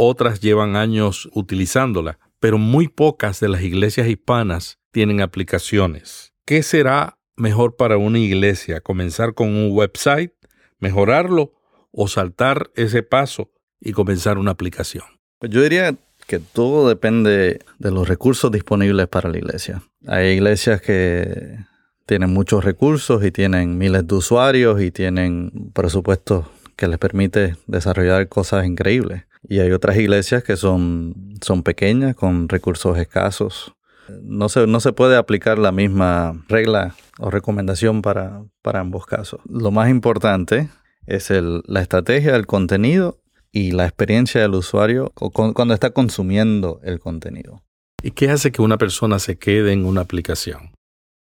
otras 0.00 0.40
llevan 0.40 0.76
años 0.76 1.28
utilizándola, 1.32 2.20
pero 2.38 2.56
muy 2.56 2.86
pocas 2.86 3.40
de 3.40 3.48
las 3.48 3.62
iglesias 3.62 4.06
hispanas 4.06 4.78
tienen 4.92 5.20
aplicaciones. 5.20 6.32
¿Qué 6.44 6.62
será 6.62 7.18
mejor 7.36 7.76
para 7.76 7.96
una 7.96 8.20
iglesia? 8.20 8.80
¿Comenzar 8.80 9.34
con 9.34 9.48
un 9.48 9.70
website, 9.72 10.32
mejorarlo 10.78 11.57
o 12.00 12.06
saltar 12.06 12.70
ese 12.76 13.02
paso 13.02 13.50
y 13.80 13.90
comenzar 13.92 14.38
una 14.38 14.52
aplicación? 14.52 15.04
Pues 15.40 15.50
yo 15.50 15.60
diría 15.62 15.96
que 16.28 16.38
todo 16.38 16.88
depende 16.88 17.58
de 17.78 17.90
los 17.90 18.06
recursos 18.06 18.52
disponibles 18.52 19.08
para 19.08 19.28
la 19.28 19.38
iglesia. 19.38 19.82
Hay 20.06 20.28
iglesias 20.28 20.80
que 20.80 21.58
tienen 22.06 22.32
muchos 22.32 22.64
recursos 22.64 23.24
y 23.24 23.32
tienen 23.32 23.78
miles 23.78 24.06
de 24.06 24.14
usuarios 24.14 24.80
y 24.80 24.92
tienen 24.92 25.72
presupuestos 25.74 26.46
que 26.76 26.86
les 26.86 26.98
permite 26.98 27.56
desarrollar 27.66 28.28
cosas 28.28 28.64
increíbles. 28.64 29.24
Y 29.42 29.58
hay 29.58 29.72
otras 29.72 29.96
iglesias 29.96 30.44
que 30.44 30.56
son, 30.56 31.34
son 31.40 31.64
pequeñas, 31.64 32.14
con 32.14 32.48
recursos 32.48 32.96
escasos. 32.96 33.74
No 34.22 34.48
se, 34.48 34.68
no 34.68 34.78
se 34.78 34.92
puede 34.92 35.16
aplicar 35.16 35.58
la 35.58 35.72
misma 35.72 36.44
regla 36.48 36.94
o 37.18 37.28
recomendación 37.30 38.02
para, 38.02 38.44
para 38.62 38.78
ambos 38.80 39.04
casos. 39.04 39.40
Lo 39.48 39.72
más 39.72 39.90
importante 39.90 40.68
es 41.08 41.30
el, 41.30 41.62
la 41.66 41.80
estrategia 41.80 42.32
del 42.32 42.46
contenido 42.46 43.18
y 43.50 43.72
la 43.72 43.86
experiencia 43.86 44.40
del 44.40 44.54
usuario 44.54 45.12
cuando 45.14 45.74
está 45.74 45.90
consumiendo 45.90 46.80
el 46.84 47.00
contenido. 47.00 47.62
¿Y 48.02 48.12
qué 48.12 48.30
hace 48.30 48.52
que 48.52 48.62
una 48.62 48.78
persona 48.78 49.18
se 49.18 49.38
quede 49.38 49.72
en 49.72 49.86
una 49.86 50.02
aplicación? 50.02 50.72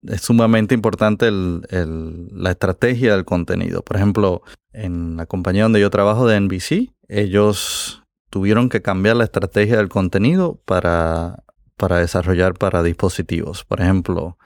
Es 0.03 0.21
sumamente 0.21 0.75
importante 0.75 1.27
el, 1.27 1.65
el, 1.69 2.27
la 2.31 2.51
estrategia 2.51 3.15
del 3.15 3.25
contenido. 3.25 3.81
Por 3.81 3.95
ejemplo, 3.95 4.43
en 4.71 5.17
la 5.17 5.25
compañía 5.25 5.63
donde 5.63 5.81
yo 5.81 5.89
trabajo 5.89 6.27
de 6.27 6.39
NBC, 6.39 6.93
ellos 7.07 8.03
tuvieron 8.29 8.69
que 8.69 8.81
cambiar 8.81 9.15
la 9.15 9.23
estrategia 9.23 9.77
del 9.77 9.89
contenido 9.89 10.59
para, 10.65 11.43
para 11.75 11.97
desarrollar 11.97 12.53
para 12.53 12.83
dispositivos. 12.83 13.63
Por 13.63 13.81
ejemplo, 13.81 14.37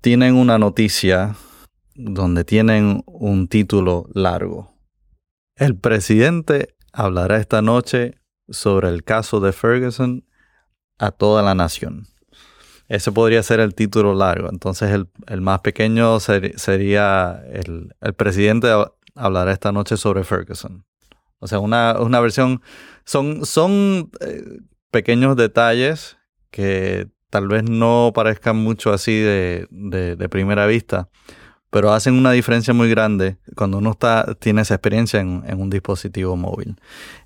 tienen 0.00 0.34
una 0.34 0.58
noticia 0.58 1.34
donde 1.94 2.44
tienen 2.44 3.02
un 3.06 3.48
título 3.48 4.06
largo. 4.14 4.71
El 5.62 5.76
presidente 5.76 6.74
hablará 6.92 7.36
esta 7.36 7.62
noche 7.62 8.16
sobre 8.48 8.88
el 8.88 9.04
caso 9.04 9.38
de 9.38 9.52
Ferguson 9.52 10.24
a 10.98 11.12
toda 11.12 11.40
la 11.40 11.54
nación. 11.54 12.08
Ese 12.88 13.12
podría 13.12 13.44
ser 13.44 13.60
el 13.60 13.72
título 13.72 14.12
largo. 14.12 14.48
Entonces 14.50 14.90
el, 14.90 15.40
más 15.40 15.60
pequeño 15.60 16.18
sería 16.18 17.44
el, 17.52 17.94
el 18.00 18.12
presidente 18.14 18.72
hablará 19.14 19.52
esta 19.52 19.70
noche 19.70 19.96
sobre 19.96 20.24
Ferguson. 20.24 20.84
O 21.38 21.46
sea, 21.46 21.60
una, 21.60 21.96
una 22.00 22.18
versión, 22.18 22.60
son, 23.04 23.46
son 23.46 24.10
eh, 24.18 24.62
pequeños 24.90 25.36
detalles 25.36 26.16
que 26.50 27.06
tal 27.30 27.46
vez 27.46 27.62
no 27.62 28.10
parezcan 28.12 28.56
mucho 28.56 28.92
así 28.92 29.16
de, 29.16 29.68
de, 29.70 30.28
primera 30.28 30.66
vista, 30.66 31.08
pero 31.72 31.90
hacen 31.90 32.12
una 32.18 32.32
diferencia 32.32 32.74
muy 32.74 32.90
grande 32.90 33.38
cuando 33.56 33.78
uno 33.78 33.92
está, 33.92 34.34
tiene 34.38 34.60
esa 34.60 34.74
experiencia 34.74 35.20
en, 35.20 35.42
un 35.56 35.70
dispositivo 35.70 36.36
móvil. 36.36 36.76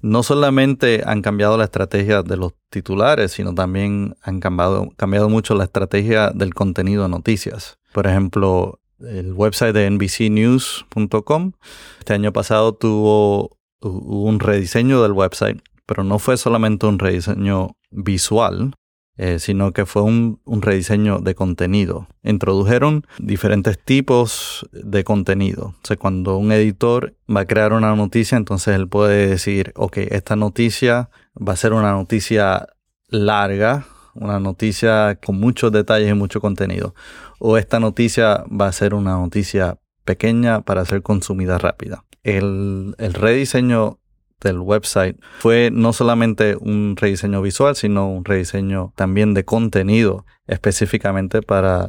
No 0.02 0.22
solamente 0.22 1.02
han 1.04 1.20
cambiado 1.20 1.58
la 1.58 1.64
estrategia 1.64 2.22
de 2.22 2.36
los 2.36 2.52
titulares, 2.70 3.32
sino 3.32 3.56
también 3.56 4.14
han 4.22 4.38
cambiado 4.38 5.28
mucho 5.28 5.56
la 5.56 5.64
estrategia 5.64 6.30
del 6.30 6.54
contenido 6.54 7.02
de 7.02 7.08
noticias. 7.08 7.80
Por 7.92 8.06
ejemplo, 8.06 8.78
el 9.00 9.32
website 9.32 9.74
de 9.74 9.90
NBCnews.com 9.90 11.52
este 11.98 12.14
año 12.14 12.32
pasado 12.32 12.72
tuvo 12.72 13.58
un 13.80 14.38
rediseño 14.38 15.02
del 15.02 15.10
website, 15.10 15.60
pero 15.86 16.04
no 16.04 16.20
fue 16.20 16.36
solamente 16.36 16.86
un 16.86 17.00
rediseño 17.00 17.76
visual, 17.90 18.74
eh, 19.16 19.38
sino 19.38 19.72
que 19.72 19.86
fue 19.86 20.02
un, 20.02 20.40
rediseño 20.46 21.20
de 21.20 21.34
contenido. 21.34 22.06
Introdujeron 22.22 23.06
diferentes 23.18 23.78
tipos 23.78 24.68
de 24.72 25.04
contenido. 25.04 25.74
O 25.88 25.96
cuando 25.96 26.36
un 26.36 26.52
editor 26.52 27.14
va 27.34 27.40
a 27.40 27.46
crear 27.46 27.72
una 27.72 27.94
noticia, 27.94 28.36
entonces 28.36 28.74
él 28.74 28.88
puede 28.88 29.28
decir, 29.28 29.72
ok, 29.76 29.98
esta 30.10 30.36
noticia 30.36 31.10
va 31.36 31.54
a 31.54 31.56
ser 31.56 31.72
una 31.72 31.92
noticia 31.92 32.66
larga, 33.08 33.86
una 34.14 34.40
noticia 34.40 35.18
con 35.24 35.38
muchos 35.38 35.72
detalles 35.72 36.10
y 36.10 36.14
mucho 36.14 36.40
contenido. 36.40 36.94
O 37.38 37.56
esta 37.56 37.80
noticia 37.80 38.44
va 38.48 38.68
a 38.68 38.72
ser 38.72 38.94
una 38.94 39.16
noticia 39.16 39.78
pequeña 40.04 40.62
para 40.62 40.84
ser 40.84 41.02
consumida 41.02 41.58
rápida 41.58 42.04
el, 42.26 42.94
rediseño 42.98 44.00
del 44.40 44.58
website 44.58 45.16
fue 45.38 45.70
no 45.72 45.92
solamente 45.92 46.56
un 46.56 46.96
rediseño 46.96 47.42
visual, 47.42 47.76
sino 47.76 48.08
un 48.10 48.24
rediseño 48.24 48.92
también 48.96 49.34
de 49.34 49.44
contenido, 49.44 50.26
específicamente 50.46 51.42
para 51.42 51.88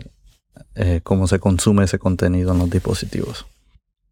eh, 0.76 1.02
cómo 1.04 1.28
se 1.28 1.40
consume 1.40 1.84
ese 1.84 2.00
contenido 2.00 2.54
en 2.54 2.60
los 2.60 2.70
dispositivos. 2.70 3.46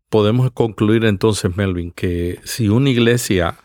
Podemos 0.09 0.51
concluir 0.51 1.05
entonces, 1.05 1.55
Melvin, 1.57 1.91
que 1.91 2.39
si 2.43 2.69
una 2.69 2.89
iglesia 2.89 3.55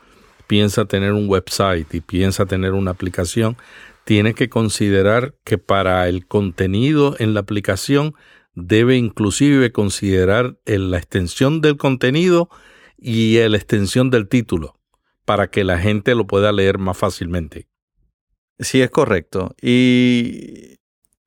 piensa 0.46 0.84
tener 0.86 1.12
un 1.12 1.28
website 1.28 1.92
y 1.94 2.00
piensa 2.00 2.46
tener 2.46 2.72
una 2.72 2.92
aplicación, 2.92 3.56
tiene 4.04 4.34
que 4.34 4.48
considerar 4.48 5.34
que 5.44 5.58
para 5.58 6.08
el 6.08 6.26
contenido 6.26 7.14
en 7.18 7.34
la 7.34 7.40
aplicación 7.40 8.14
debe 8.54 8.96
inclusive 8.96 9.70
considerar 9.70 10.56
la 10.66 10.98
extensión 10.98 11.60
del 11.60 11.76
contenido 11.76 12.48
y 13.00 13.38
la 13.48 13.56
extensión 13.56 14.10
del 14.10 14.28
título 14.28 14.78
para 15.24 15.50
que 15.50 15.64
la 15.64 15.78
gente 15.78 16.14
lo 16.14 16.26
pueda 16.26 16.52
leer 16.52 16.78
más 16.78 16.98
fácilmente. 16.98 17.68
Sí, 18.58 18.82
es 18.82 18.90
correcto. 18.90 19.54
Y 19.62 20.76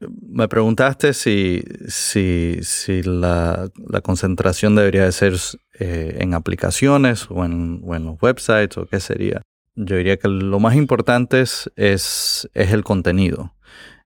me 0.10 0.48
preguntaste 0.48 1.14
si, 1.14 1.64
si, 1.88 2.60
si 2.62 3.02
la, 3.04 3.70
concentración 4.04 4.76
debería 4.76 5.06
de 5.06 5.12
ser 5.12 5.34
eh, 5.80 6.18
en 6.20 6.34
aplicaciones 6.34 7.28
o 7.30 7.46
en, 7.46 7.82
los 7.86 8.22
websites 8.22 8.78
o 8.78 8.86
qué 8.86 9.00
sería. 9.00 9.42
Yo 9.76 9.96
diría 9.96 10.18
que 10.18 10.28
lo 10.28 10.60
más 10.60 10.76
importante 10.76 11.42
es, 11.42 11.70
es, 11.76 12.50
el 12.54 12.84
contenido. 12.84 13.56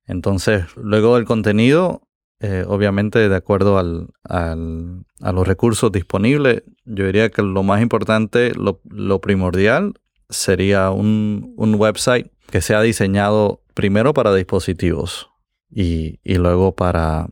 Entonces, 0.05 0.65
luego 0.77 1.15
del 1.15 1.25
contenido, 1.25 2.06
eh, 2.39 2.65
obviamente 2.67 3.29
de 3.29 3.35
acuerdo 3.35 3.77
al, 3.79 4.09
a 4.23 5.31
los 5.31 5.47
recursos 5.47 5.91
disponibles, 5.91 6.63
yo 6.85 7.05
diría 7.05 7.29
que 7.29 7.41
lo 7.41 7.63
más 7.63 7.81
importante, 7.81 8.53
lo, 8.53 8.81
lo 8.89 9.21
primordial, 9.21 9.93
sería 10.29 10.91
un, 10.91 11.53
un 11.57 11.75
website 11.75 12.31
que 12.49 12.61
sea 12.61 12.81
diseñado 12.81 13.61
primero 13.73 14.13
para 14.13 14.33
dispositivos 14.33 15.29
y, 15.69 16.19
luego 16.25 16.75
para, 16.75 17.27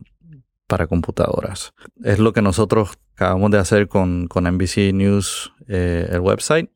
para 0.66 0.86
computadoras. 0.86 1.72
Es 2.02 2.18
lo 2.18 2.32
que 2.32 2.42
nosotros 2.42 2.98
acabamos 3.14 3.50
de 3.50 3.58
hacer 3.58 3.88
con, 3.88 4.28
con 4.28 4.44
NBC 4.44 4.92
News, 4.92 5.52
eh, 5.68 6.08
el 6.10 6.20
website, 6.20 6.70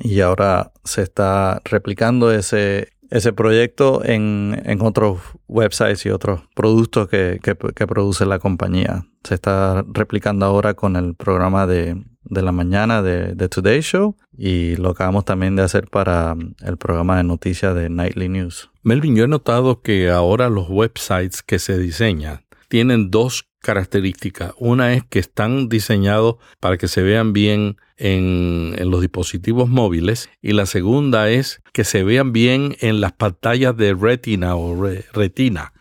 y 0.00 0.20
ahora 0.20 0.72
se 0.84 1.02
está 1.02 1.60
replicando 1.64 2.32
ese, 2.32 2.92
ese 3.12 3.34
proyecto 3.34 4.02
en, 4.02 4.62
en 4.64 4.80
otros 4.80 5.20
websites 5.46 6.06
y 6.06 6.08
otros 6.08 6.40
productos 6.54 7.08
que, 7.08 7.40
que, 7.42 7.86
produce 7.86 8.24
la 8.24 8.38
compañía. 8.38 9.04
Se 9.22 9.34
está 9.34 9.84
replicando 9.86 10.46
ahora 10.46 10.72
con 10.72 10.96
el 10.96 11.14
programa 11.14 11.66
de, 11.66 12.02
de 12.24 12.42
la 12.42 12.52
mañana 12.52 13.02
de, 13.02 13.34
de, 13.34 13.48
Today 13.50 13.82
Show 13.82 14.16
y 14.36 14.76
lo 14.76 14.90
acabamos 14.90 15.26
también 15.26 15.56
de 15.56 15.62
hacer 15.62 15.88
para 15.88 16.34
el 16.64 16.78
programa 16.78 17.18
de 17.18 17.24
noticias 17.24 17.74
de 17.74 17.90
Nightly 17.90 18.30
News. 18.30 18.70
Melvin, 18.82 19.14
yo 19.14 19.24
he 19.24 19.28
notado 19.28 19.82
que 19.82 20.08
ahora 20.08 20.48
los 20.48 20.70
websites 20.70 21.42
que 21.42 21.58
se 21.58 21.78
diseñan 21.78 22.46
tienen 22.68 23.10
dos 23.10 23.44
características. 23.60 24.54
Una 24.56 24.94
es 24.94 25.04
que 25.04 25.18
están 25.18 25.68
diseñados 25.68 26.36
para 26.60 26.78
que 26.78 26.88
se 26.88 27.02
vean 27.02 27.34
bien 27.34 27.76
en, 28.02 28.90
los 28.90 29.00
dispositivos 29.00 29.68
móviles 29.68 30.28
y 30.42 30.52
la 30.52 30.66
segunda 30.66 31.30
es 31.30 31.62
que 31.72 31.84
se 31.84 32.02
vean 32.02 32.32
bien 32.32 32.76
en 32.80 33.00
las 33.00 33.12
pantallas 33.12 33.76
de 33.76 33.94
retina 33.94 34.56
o 34.56 34.76
retina. 35.12 35.72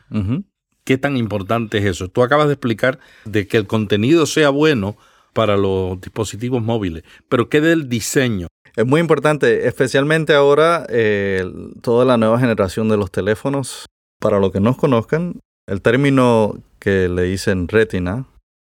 ¿Qué 0.83 0.97
tan 0.97 1.17
importante 1.17 1.79
es 1.79 1.85
eso? 1.85 2.09
Tú 2.09 2.21
acabas 2.21 2.47
de 2.47 2.53
explicar 2.53 2.99
de 3.25 3.47
que 3.47 3.57
el 3.57 3.65
contenido 3.65 4.25
sea 4.25 4.49
bueno 4.49 4.97
para 5.33 5.57
los 5.57 5.99
dispositivos 5.99 6.61
móviles, 6.61 7.03
pero 7.27 7.49
¿qué 7.49 7.59
del 7.59 7.89
diseño? 7.89 8.47
Es 8.75 8.85
muy 8.85 9.01
importante, 9.01 9.67
especialmente 9.67 10.33
ahora 10.33 10.85
eh, 10.89 11.45
toda 11.81 12.05
la 12.05 12.17
nueva 12.17 12.39
generación 12.39 12.87
de 12.87 12.97
los 12.97 13.11
teléfonos. 13.11 13.85
Para 14.19 14.39
los 14.39 14.51
que 14.51 14.59
no 14.59 14.77
conozcan, 14.77 15.39
el 15.67 15.81
término 15.81 16.59
que 16.79 17.09
le 17.09 17.23
dicen 17.23 17.67
retina 17.67 18.25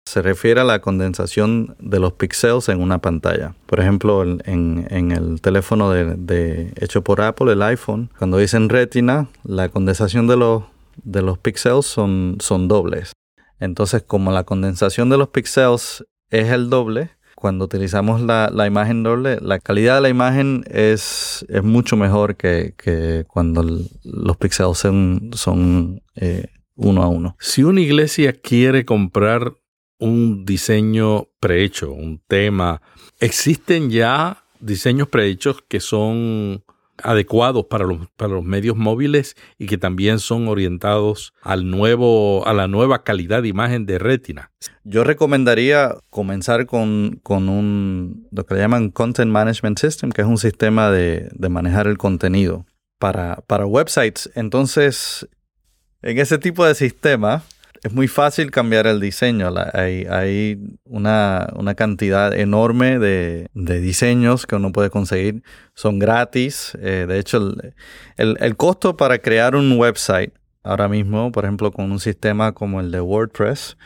se 0.09 0.23
refiere 0.23 0.61
a 0.61 0.63
la 0.63 0.81
condensación 0.81 1.75
de 1.79 1.99
los 1.99 2.13
píxeles 2.13 2.67
en 2.69 2.81
una 2.81 2.97
pantalla. 2.97 3.53
Por 3.67 3.79
ejemplo, 3.79 4.23
en, 4.23 4.87
el 4.89 5.39
teléfono 5.39 5.93
hecho 5.95 7.03
por 7.03 7.21
Apple, 7.21 7.53
el 7.53 7.61
iPhone, 7.61 8.09
cuando 8.17 8.39
dicen 8.39 8.69
retina, 8.69 9.27
la 9.43 9.69
condensación 9.69 10.25
de 10.25 10.35
los, 10.35 10.63
de 11.03 11.21
los 11.21 11.37
píxeles 11.37 11.85
son, 11.85 12.37
son 12.39 12.67
dobles. 12.67 13.13
Entonces, 13.59 14.01
como 14.01 14.31
la 14.31 14.45
condensación 14.45 15.11
de 15.11 15.17
los 15.17 15.27
píxeles 15.27 16.03
es 16.31 16.49
el 16.49 16.71
doble, 16.71 17.11
cuando 17.35 17.65
utilizamos 17.65 18.19
la, 18.19 18.65
imagen 18.65 19.03
doble, 19.03 19.37
la 19.41 19.59
calidad 19.59 19.95
de 19.95 20.01
la 20.01 20.09
imagen 20.09 20.63
es, 20.71 21.45
es 21.49 21.63
mucho 21.63 21.97
mejor 21.97 22.35
que, 22.35 22.73
cuando 23.27 23.61
los 24.03 24.37
píxeles 24.37 24.79
son, 24.79 25.29
son 25.33 26.01
eh, 26.15 26.47
uno 26.75 27.03
a 27.03 27.09
uno. 27.09 27.35
Si 27.39 27.63
una 27.63 27.81
iglesia 27.81 28.33
quiere 28.33 28.85
comprar 28.85 29.53
un 29.99 30.45
diseño 30.45 31.27
prehecho, 31.39 31.91
un 31.91 32.21
tema, 32.27 32.81
existen 33.19 33.89
ya 33.89 34.43
diseños 34.59 35.07
prehechos 35.07 35.63
que 35.67 35.79
son 35.79 36.63
adecuados 37.03 37.65
para 37.65 37.85
los, 37.85 38.09
para 38.17 38.33
los 38.33 38.43
medios 38.43 38.75
móviles 38.75 39.35
y 39.57 39.67
que 39.67 39.77
también 39.77 40.19
son 40.19 40.47
orientados 40.47 41.33
al 41.41 41.69
nuevo, 41.69 42.45
a 42.45 42.53
la 42.53 42.67
nueva 42.67 43.03
calidad 43.03 43.41
de 43.41 43.49
imagen 43.49 43.85
de 43.85 43.99
retina. 43.99 44.51
Yo 44.83 45.03
recomendaría 45.03 45.95
comenzar 46.09 46.65
con, 46.65 47.19
con 47.23 47.49
un, 47.49 48.27
lo 48.31 48.45
que 48.45 48.55
le 48.55 48.61
llaman 48.61 48.89
Content 48.89 49.31
Management 49.31 49.79
System, 49.79 50.11
que 50.11 50.21
es 50.21 50.27
un 50.27 50.37
sistema 50.37 50.91
de, 50.91 51.29
de 51.31 51.49
manejar 51.49 51.87
el 51.87 51.97
contenido 51.97 52.65
para, 52.97 53.37
para 53.47 53.65
websites. 53.65 54.29
Entonces, 54.35 55.27
en 56.01 56.17
ese 56.17 56.37
tipo 56.37 56.65
de 56.65 56.75
sistema, 56.75 57.43
es 57.83 57.93
muy 57.93 58.07
fácil 58.07 58.51
cambiar 58.51 58.87
el 58.87 58.99
diseño. 58.99 59.53
hay, 59.73 60.59
una, 60.83 61.47
cantidad 61.75 62.33
enorme 62.33 62.99
de, 62.99 63.47
diseños 63.53 64.45
que 64.45 64.55
uno 64.55 64.71
puede 64.71 64.89
conseguir. 64.89 65.43
Son 65.73 65.99
gratis. 65.99 66.77
Eh, 66.81 67.05
de 67.07 67.19
hecho, 67.19 67.55
el, 68.17 68.55
costo 68.57 68.97
para 68.97 69.19
crear 69.19 69.55
un 69.55 69.77
website 69.77 70.33
ahora 70.63 70.87
mismo, 70.87 71.31
por 71.31 71.45
ejemplo, 71.45 71.71
con 71.71 71.91
un 71.91 71.99
sistema 71.99 72.51
como 72.51 72.79
el 72.79 72.91
de 72.91 73.01
WordPress, 73.01 73.77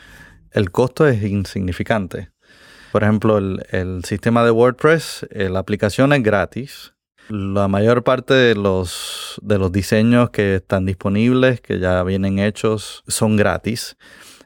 el 0.50 0.70
costo 0.70 1.06
es 1.06 1.22
insignificante. 1.22 2.30
Por 2.92 3.02
ejemplo, 3.02 3.38
el, 3.38 4.04
sistema 4.04 4.44
de 4.44 4.50
WordPress, 4.50 5.26
eh, 5.30 5.48
la 5.48 5.60
aplicación 5.60 6.12
es 6.12 6.22
gratis. 6.22 6.93
La 7.28 7.68
mayor 7.68 8.04
parte 8.04 8.34
de 8.34 8.54
los, 8.54 9.40
de 9.42 9.58
los 9.58 9.72
diseños 9.72 10.30
que 10.30 10.56
están 10.56 10.86
disponibles, 10.86 11.60
que 11.60 11.78
ya 11.78 12.02
vienen 12.02 12.38
hechos, 12.38 13.02
son 13.06 13.36
gratis. 13.36 13.96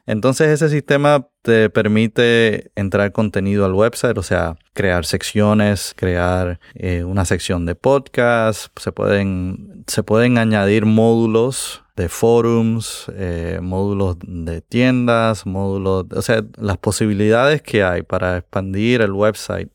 Entonces 0.09 0.47
ese 0.47 0.69
sistema 0.69 1.27
te 1.43 1.69
permite 1.69 2.71
entrar 2.75 3.11
contenido 3.11 3.63
al 3.63 3.73
website, 3.73 4.17
o 4.17 4.23
sea, 4.23 4.57
crear 4.73 5.05
secciones, 5.05 5.93
crear 5.95 6.59
eh, 6.73 7.03
una 7.03 7.25
sección 7.25 7.67
de 7.67 7.75
podcast, 7.75 8.71
se 8.79 8.91
pueden, 8.91 9.83
se 9.85 10.01
pueden 10.01 10.39
añadir 10.39 10.87
módulos 10.87 11.83
de 11.95 12.09
forums, 12.09 13.05
eh, 13.13 13.59
módulos 13.61 14.17
de 14.21 14.61
tiendas, 14.61 15.45
módulos, 15.45 16.07
o 16.11 16.21
sea, 16.23 16.43
las 16.57 16.79
posibilidades 16.79 17.61
que 17.61 17.83
hay 17.83 18.01
para 18.01 18.37
expandir 18.37 19.01
el 19.01 19.11
website 19.11 19.69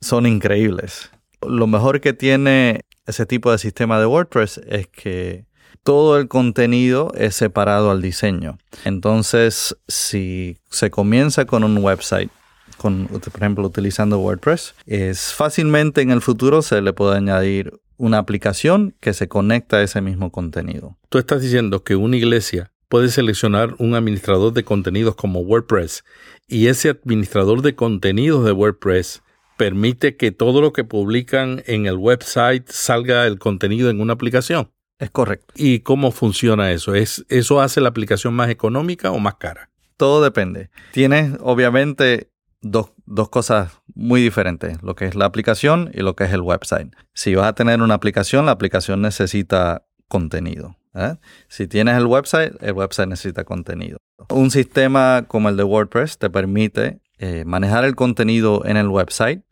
son 0.00 0.24
increíbles. 0.24 1.10
Lo 1.46 1.66
mejor 1.66 2.00
que 2.00 2.12
tiene 2.12 2.80
ese 3.06 3.26
tipo 3.26 3.50
de 3.50 3.58
sistema 3.58 3.98
de 3.98 4.06
WordPress 4.06 4.60
es 4.66 4.86
que 4.88 5.46
todo 5.82 6.18
el 6.18 6.28
contenido 6.28 7.12
es 7.16 7.34
separado 7.34 7.90
al 7.90 8.02
diseño. 8.02 8.58
Entonces, 8.84 9.76
si 9.88 10.58
se 10.68 10.90
comienza 10.90 11.46
con 11.46 11.64
un 11.64 11.78
website, 11.78 12.30
con, 12.76 13.06
por 13.06 13.36
ejemplo, 13.36 13.66
utilizando 13.66 14.18
WordPress, 14.18 14.74
es 14.86 15.32
fácilmente 15.32 16.00
en 16.00 16.10
el 16.10 16.20
futuro 16.20 16.62
se 16.62 16.80
le 16.80 16.92
puede 16.92 17.16
añadir 17.16 17.80
una 17.96 18.18
aplicación 18.18 18.94
que 19.00 19.12
se 19.12 19.28
conecta 19.28 19.78
a 19.78 19.82
ese 19.82 20.00
mismo 20.00 20.32
contenido. 20.32 20.96
Tú 21.10 21.18
estás 21.18 21.42
diciendo 21.42 21.84
que 21.84 21.96
una 21.96 22.16
iglesia 22.16 22.72
puede 22.88 23.10
seleccionar 23.10 23.74
un 23.78 23.94
administrador 23.94 24.52
de 24.52 24.64
contenidos 24.64 25.14
como 25.14 25.40
WordPress 25.40 26.04
y 26.48 26.68
ese 26.68 26.88
administrador 26.90 27.62
de 27.62 27.74
contenidos 27.74 28.44
de 28.44 28.52
WordPress 28.52 29.22
permite 29.60 30.16
que 30.16 30.32
todo 30.32 30.62
lo 30.62 30.72
que 30.72 30.84
publican 30.84 31.62
en 31.66 31.84
el 31.84 31.96
website 31.96 32.66
salga 32.70 33.26
el 33.26 33.38
contenido 33.38 33.90
en 33.90 34.00
una 34.00 34.14
aplicación. 34.14 34.70
Es 34.98 35.10
correcto. 35.10 35.52
¿Y 35.54 35.80
cómo 35.80 36.12
funciona 36.12 36.72
eso? 36.72 36.94
¿Es, 36.94 37.26
¿Eso 37.28 37.60
hace 37.60 37.82
la 37.82 37.90
aplicación 37.90 38.32
más 38.32 38.48
económica 38.48 39.10
o 39.10 39.18
más 39.18 39.34
cara? 39.34 39.68
Todo 39.98 40.22
depende. 40.22 40.70
Tienes 40.92 41.36
obviamente 41.40 42.30
dos, 42.62 42.88
cosas 43.28 43.82
muy 43.94 44.22
diferentes, 44.22 44.82
lo 44.82 44.94
que 44.94 45.04
es 45.04 45.14
la 45.14 45.26
aplicación 45.26 45.90
y 45.92 46.00
lo 46.00 46.16
que 46.16 46.24
es 46.24 46.32
el 46.32 46.40
website. 46.40 46.96
Si 47.12 47.34
vas 47.34 47.48
a 47.48 47.54
tener 47.54 47.82
una 47.82 47.92
aplicación, 47.92 48.46
la 48.46 48.52
aplicación 48.52 49.02
necesita 49.02 49.84
contenido. 50.08 50.78
¿eh? 50.94 51.16
Si 51.48 51.66
tienes 51.66 51.98
el 51.98 52.06
website, 52.06 52.54
el 52.62 52.72
website 52.72 53.10
necesita 53.10 53.44
contenido. 53.44 53.98
Un 54.30 54.50
sistema 54.50 55.26
como 55.28 55.50
el 55.50 55.58
de 55.58 55.64
WordPress 55.64 56.16
te 56.16 56.30
permite 56.30 57.02
eh, 57.18 57.44
manejar 57.44 57.84
el 57.84 57.94
contenido 57.94 58.64
en 58.64 58.78
el 58.78 58.88
website 58.88 59.42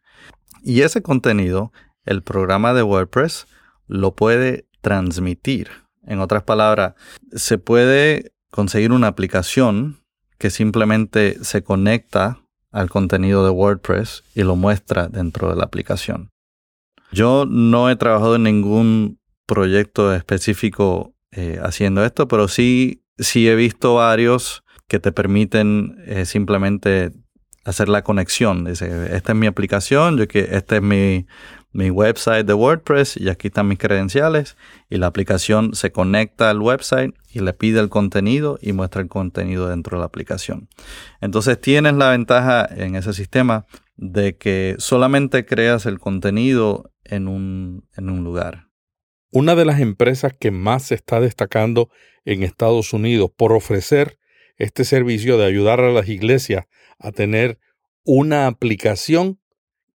y 0.63 0.83
ese 0.83 1.03
contenido, 1.03 1.73
el 2.05 2.23
programa 2.23 2.75
de 2.75 2.83
WordPress 2.83 3.47
lo 3.87 4.15
puede 4.15 4.67
transmitir. 4.81 5.71
En 6.07 6.21
otras 6.21 6.43
palabras, 6.43 6.95
se 7.33 7.59
puede 7.59 8.33
conseguir 8.51 8.93
una 8.93 9.09
aplicación 9.09 9.99
que 10.39 10.51
simplemente 10.51 11.43
se 11.45 11.63
conecta 11.63 12.41
al 12.71 12.89
contenido 12.89 13.45
de 13.45 13.51
WordPress 13.51 14.25
y 14.35 14.43
lo 14.43 14.57
muestra 14.57 15.09
dentro 15.09 15.51
de 15.51 15.57
la 15.57 15.65
aplicación. 15.65 16.31
Yo 17.13 17.47
no 17.47 17.91
he 17.91 17.97
trabajado 17.97 18.37
en 18.37 18.45
ningún 18.45 19.19
proyecto 19.47 20.15
específico 20.15 21.15
eh, 21.33 21.59
haciendo 21.63 22.05
esto, 22.05 22.29
pero 22.29 22.49
sí, 22.49 23.03
sí 23.19 23.49
he 23.49 23.55
visto 23.55 23.95
varios 23.95 24.63
que 24.87 24.99
te 24.99 25.13
permiten 25.13 25.97
eh, 26.07 26.25
simplemente 26.25 27.13
hacer 27.69 27.89
la 27.89 28.03
conexión. 28.03 28.65
Dice, 28.65 29.15
esta 29.15 29.33
es 29.33 29.39
mi 29.39 29.47
aplicación, 29.47 30.17
yo 30.17 30.27
que 30.27 30.49
este 30.53 30.77
es 30.77 30.83
mi, 30.83 31.27
mi 31.73 31.91
website 31.91 32.47
de 32.47 32.55
WordPress 32.55 33.17
y 33.17 33.29
aquí 33.29 33.49
están 33.49 33.69
mis 33.69 33.79
credenciales 33.79 34.57
y 34.89 34.97
la 34.97 35.07
aplicación 35.07 35.75
se 35.75 35.93
conecta 35.93 36.51
al 36.51 36.61
website 36.61 37.15
y 37.31 37.41
le 37.41 37.53
pide 37.53 37.81
el 37.81 37.91
contenido 37.91 38.59
y 38.63 38.73
muestra 38.73 39.03
el 39.03 39.09
contenido 39.09 39.69
dentro 39.69 39.97
de 39.97 40.01
la 40.01 40.07
aplicación. 40.07 40.69
Entonces 41.21 41.61
tienes 41.61 41.95
la 41.95 42.11
ventaja 42.11 42.67
en 42.71 42.95
ese 42.95 43.13
sistema 43.13 43.67
de 43.97 44.37
que 44.37 44.77
solamente 44.79 45.45
creas 45.45 45.85
el 45.85 45.99
contenido 45.99 46.91
en 47.05 47.29
un, 47.29 47.85
en 47.97 48.09
un 48.09 48.25
lugar. 48.25 48.69
Una 49.31 49.55
de 49.55 49.67
las 49.67 49.81
empresas 49.81 50.33
que 50.39 50.51
más 50.51 50.85
se 50.85 50.95
está 50.95 51.21
destacando 51.21 51.91
en 52.25 52.43
Estados 52.43 52.95
Unidos 52.95 53.31
por 53.37 53.53
ofrecer 53.53 54.19
este 54.59 54.85
servicio 54.85 55.39
de 55.39 55.47
ayudar 55.47 55.81
a 55.81 55.91
las 55.91 56.09
iglesias 56.09 56.67
a 56.99 57.13
tener 57.13 57.59
una 58.05 58.47
aplicación 58.47 59.41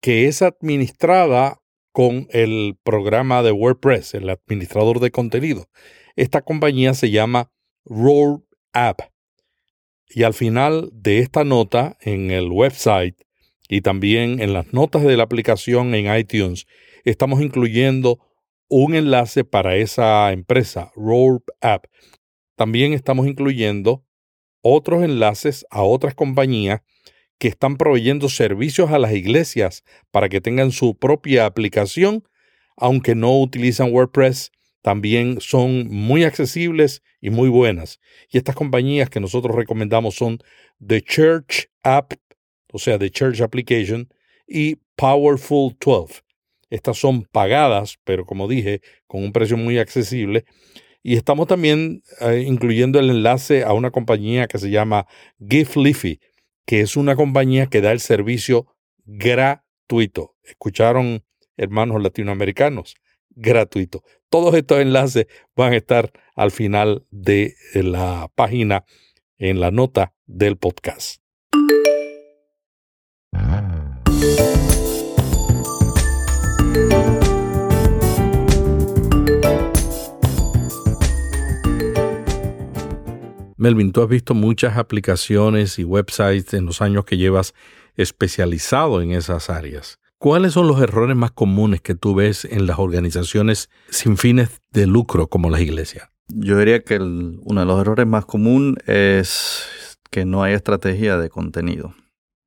que 0.00 0.26
es 0.26 0.42
administrada 0.42 1.60
con 1.92 2.28
el 2.30 2.78
programa 2.82 3.42
de 3.42 3.52
WordPress, 3.52 4.14
el 4.14 4.30
administrador 4.30 5.00
de 5.00 5.10
contenido. 5.10 5.68
Esta 6.16 6.42
compañía 6.42 6.94
se 6.94 7.10
llama 7.10 7.50
Roll 7.84 8.44
App. 8.72 9.00
Y 10.08 10.24
al 10.24 10.34
final 10.34 10.90
de 10.92 11.18
esta 11.18 11.44
nota, 11.44 11.96
en 12.00 12.30
el 12.30 12.50
website 12.50 13.16
y 13.68 13.80
también 13.80 14.40
en 14.40 14.52
las 14.52 14.72
notas 14.72 15.02
de 15.04 15.16
la 15.16 15.22
aplicación 15.22 15.94
en 15.94 16.14
iTunes, 16.14 16.66
estamos 17.04 17.40
incluyendo 17.40 18.18
un 18.68 18.94
enlace 18.94 19.44
para 19.44 19.76
esa 19.76 20.32
empresa, 20.32 20.92
Roll 20.94 21.42
App. 21.60 21.86
También 22.56 22.92
estamos 22.92 23.26
incluyendo 23.26 24.04
otros 24.62 25.02
enlaces 25.02 25.66
a 25.70 25.82
otras 25.82 26.14
compañías 26.14 26.80
que 27.38 27.48
están 27.48 27.76
proveyendo 27.76 28.28
servicios 28.28 28.90
a 28.90 28.98
las 28.98 29.12
iglesias 29.12 29.82
para 30.10 30.28
que 30.28 30.40
tengan 30.40 30.72
su 30.72 30.94
propia 30.96 31.46
aplicación, 31.46 32.24
aunque 32.76 33.14
no 33.14 33.38
utilizan 33.40 33.92
WordPress, 33.92 34.52
también 34.82 35.40
son 35.40 35.88
muy 35.88 36.24
accesibles 36.24 37.02
y 37.20 37.30
muy 37.30 37.48
buenas. 37.48 38.00
Y 38.30 38.38
estas 38.38 38.54
compañías 38.54 39.10
que 39.10 39.20
nosotros 39.20 39.54
recomendamos 39.54 40.14
son 40.14 40.38
The 40.86 41.02
Church 41.02 41.68
App, 41.82 42.12
o 42.72 42.78
sea, 42.78 42.98
The 42.98 43.10
Church 43.10 43.40
Application, 43.40 44.08
y 44.46 44.76
Powerful 44.96 45.76
12. 45.78 46.22
Estas 46.70 46.98
son 46.98 47.24
pagadas, 47.24 47.98
pero 48.04 48.24
como 48.24 48.48
dije, 48.48 48.80
con 49.06 49.22
un 49.24 49.32
precio 49.32 49.56
muy 49.56 49.78
accesible. 49.78 50.44
Y 51.02 51.16
estamos 51.16 51.46
también 51.46 52.02
eh, 52.20 52.44
incluyendo 52.46 52.98
el 52.98 53.10
enlace 53.10 53.64
a 53.64 53.72
una 53.72 53.90
compañía 53.90 54.46
que 54.46 54.58
se 54.58 54.70
llama 54.70 55.06
GiftLeafy, 55.38 56.20
que 56.66 56.80
es 56.80 56.96
una 56.96 57.16
compañía 57.16 57.66
que 57.66 57.80
da 57.80 57.92
el 57.92 58.00
servicio 58.00 58.66
gratuito. 59.04 60.36
¿Escucharon, 60.42 61.24
hermanos 61.56 62.02
latinoamericanos? 62.02 62.96
Gratuito. 63.30 64.02
Todos 64.28 64.54
estos 64.54 64.80
enlaces 64.80 65.26
van 65.56 65.72
a 65.72 65.76
estar 65.76 66.12
al 66.34 66.50
final 66.50 67.06
de 67.10 67.54
la 67.74 68.30
página, 68.34 68.84
en 69.38 69.58
la 69.58 69.70
nota 69.70 70.12
del 70.26 70.56
podcast. 70.58 71.20
Melvin, 83.60 83.92
tú 83.92 84.00
has 84.00 84.08
visto 84.08 84.32
muchas 84.32 84.78
aplicaciones 84.78 85.78
y 85.78 85.84
websites 85.84 86.54
en 86.54 86.64
los 86.64 86.80
años 86.80 87.04
que 87.04 87.18
llevas 87.18 87.52
especializado 87.94 89.02
en 89.02 89.12
esas 89.12 89.50
áreas. 89.50 89.98
¿Cuáles 90.16 90.54
son 90.54 90.66
los 90.66 90.80
errores 90.80 91.14
más 91.14 91.32
comunes 91.32 91.82
que 91.82 91.94
tú 91.94 92.14
ves 92.14 92.46
en 92.46 92.66
las 92.66 92.78
organizaciones 92.78 93.68
sin 93.90 94.16
fines 94.16 94.62
de 94.72 94.86
lucro 94.86 95.26
como 95.26 95.50
las 95.50 95.60
iglesias? 95.60 96.08
Yo 96.28 96.56
diría 96.56 96.80
que 96.82 96.96
uno 96.96 97.60
de 97.60 97.66
los 97.66 97.78
errores 97.78 98.06
más 98.06 98.24
comunes 98.24 98.82
es 98.86 99.98
que 100.10 100.24
no 100.24 100.42
hay 100.42 100.54
estrategia 100.54 101.18
de 101.18 101.28
contenido. 101.28 101.94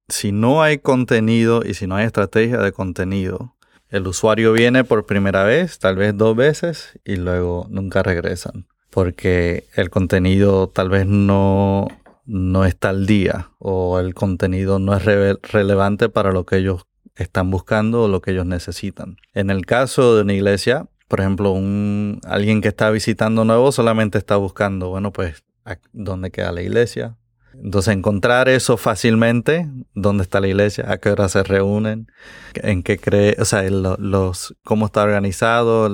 Si 0.09 0.31
no 0.31 0.63
hay 0.63 0.79
contenido 0.79 1.61
y 1.63 1.75
si 1.75 1.85
no 1.85 1.95
hay 1.95 2.07
estrategia 2.07 2.57
de 2.57 2.71
contenido, 2.71 3.55
el 3.89 4.07
usuario 4.07 4.51
viene 4.51 4.83
por 4.83 5.05
primera 5.05 5.43
vez, 5.43 5.77
tal 5.77 5.95
vez 5.95 6.17
dos 6.17 6.35
veces, 6.35 6.99
y 7.05 7.17
luego 7.17 7.67
nunca 7.69 8.01
regresan 8.01 8.65
porque 8.93 9.65
el 9.75 9.89
contenido 9.89 10.69
tal 10.69 10.89
vez 10.89 11.07
no, 11.07 11.87
no 12.25 12.63
está 12.63 12.89
al 12.89 13.07
día 13.07 13.49
o 13.57 13.99
el 13.99 14.13
contenido 14.13 14.77
no 14.77 14.95
es 14.95 15.03
relevante 15.03 16.09
para 16.09 16.31
lo 16.31 16.45
que 16.45 16.57
ellos 16.57 16.85
están 17.15 17.49
buscando 17.49 18.03
o 18.03 18.07
lo 18.07 18.21
que 18.21 18.31
ellos 18.31 18.45
necesitan. 18.45 19.17
En 19.33 19.49
el 19.49 19.65
caso 19.65 20.15
de 20.15 20.21
una 20.21 20.33
iglesia, 20.33 20.87
por 21.07 21.21
ejemplo, 21.21 21.51
un, 21.51 22.21
alguien 22.23 22.61
que 22.61 22.67
está 22.67 22.91
visitando 22.91 23.45
nuevo 23.45 23.71
solamente 23.71 24.19
está 24.19 24.35
buscando, 24.35 24.89
bueno, 24.89 25.11
pues, 25.11 25.43
¿dónde 25.91 26.29
queda 26.29 26.51
la 26.51 26.61
iglesia? 26.61 27.17
Entonces, 27.55 27.95
encontrar 27.95 28.49
eso 28.49 28.77
fácilmente, 28.77 29.69
dónde 29.93 30.23
está 30.23 30.39
la 30.39 30.47
iglesia, 30.47 30.91
a 30.91 30.97
qué 30.97 31.09
hora 31.09 31.29
se 31.29 31.43
reúnen, 31.43 32.07
en 32.55 32.83
qué 32.83 32.97
cree, 32.97 33.37
o 33.39 33.45
sea, 33.45 33.63
los, 33.69 34.55
cómo 34.63 34.87
está 34.87 35.03
organizado, 35.03 35.87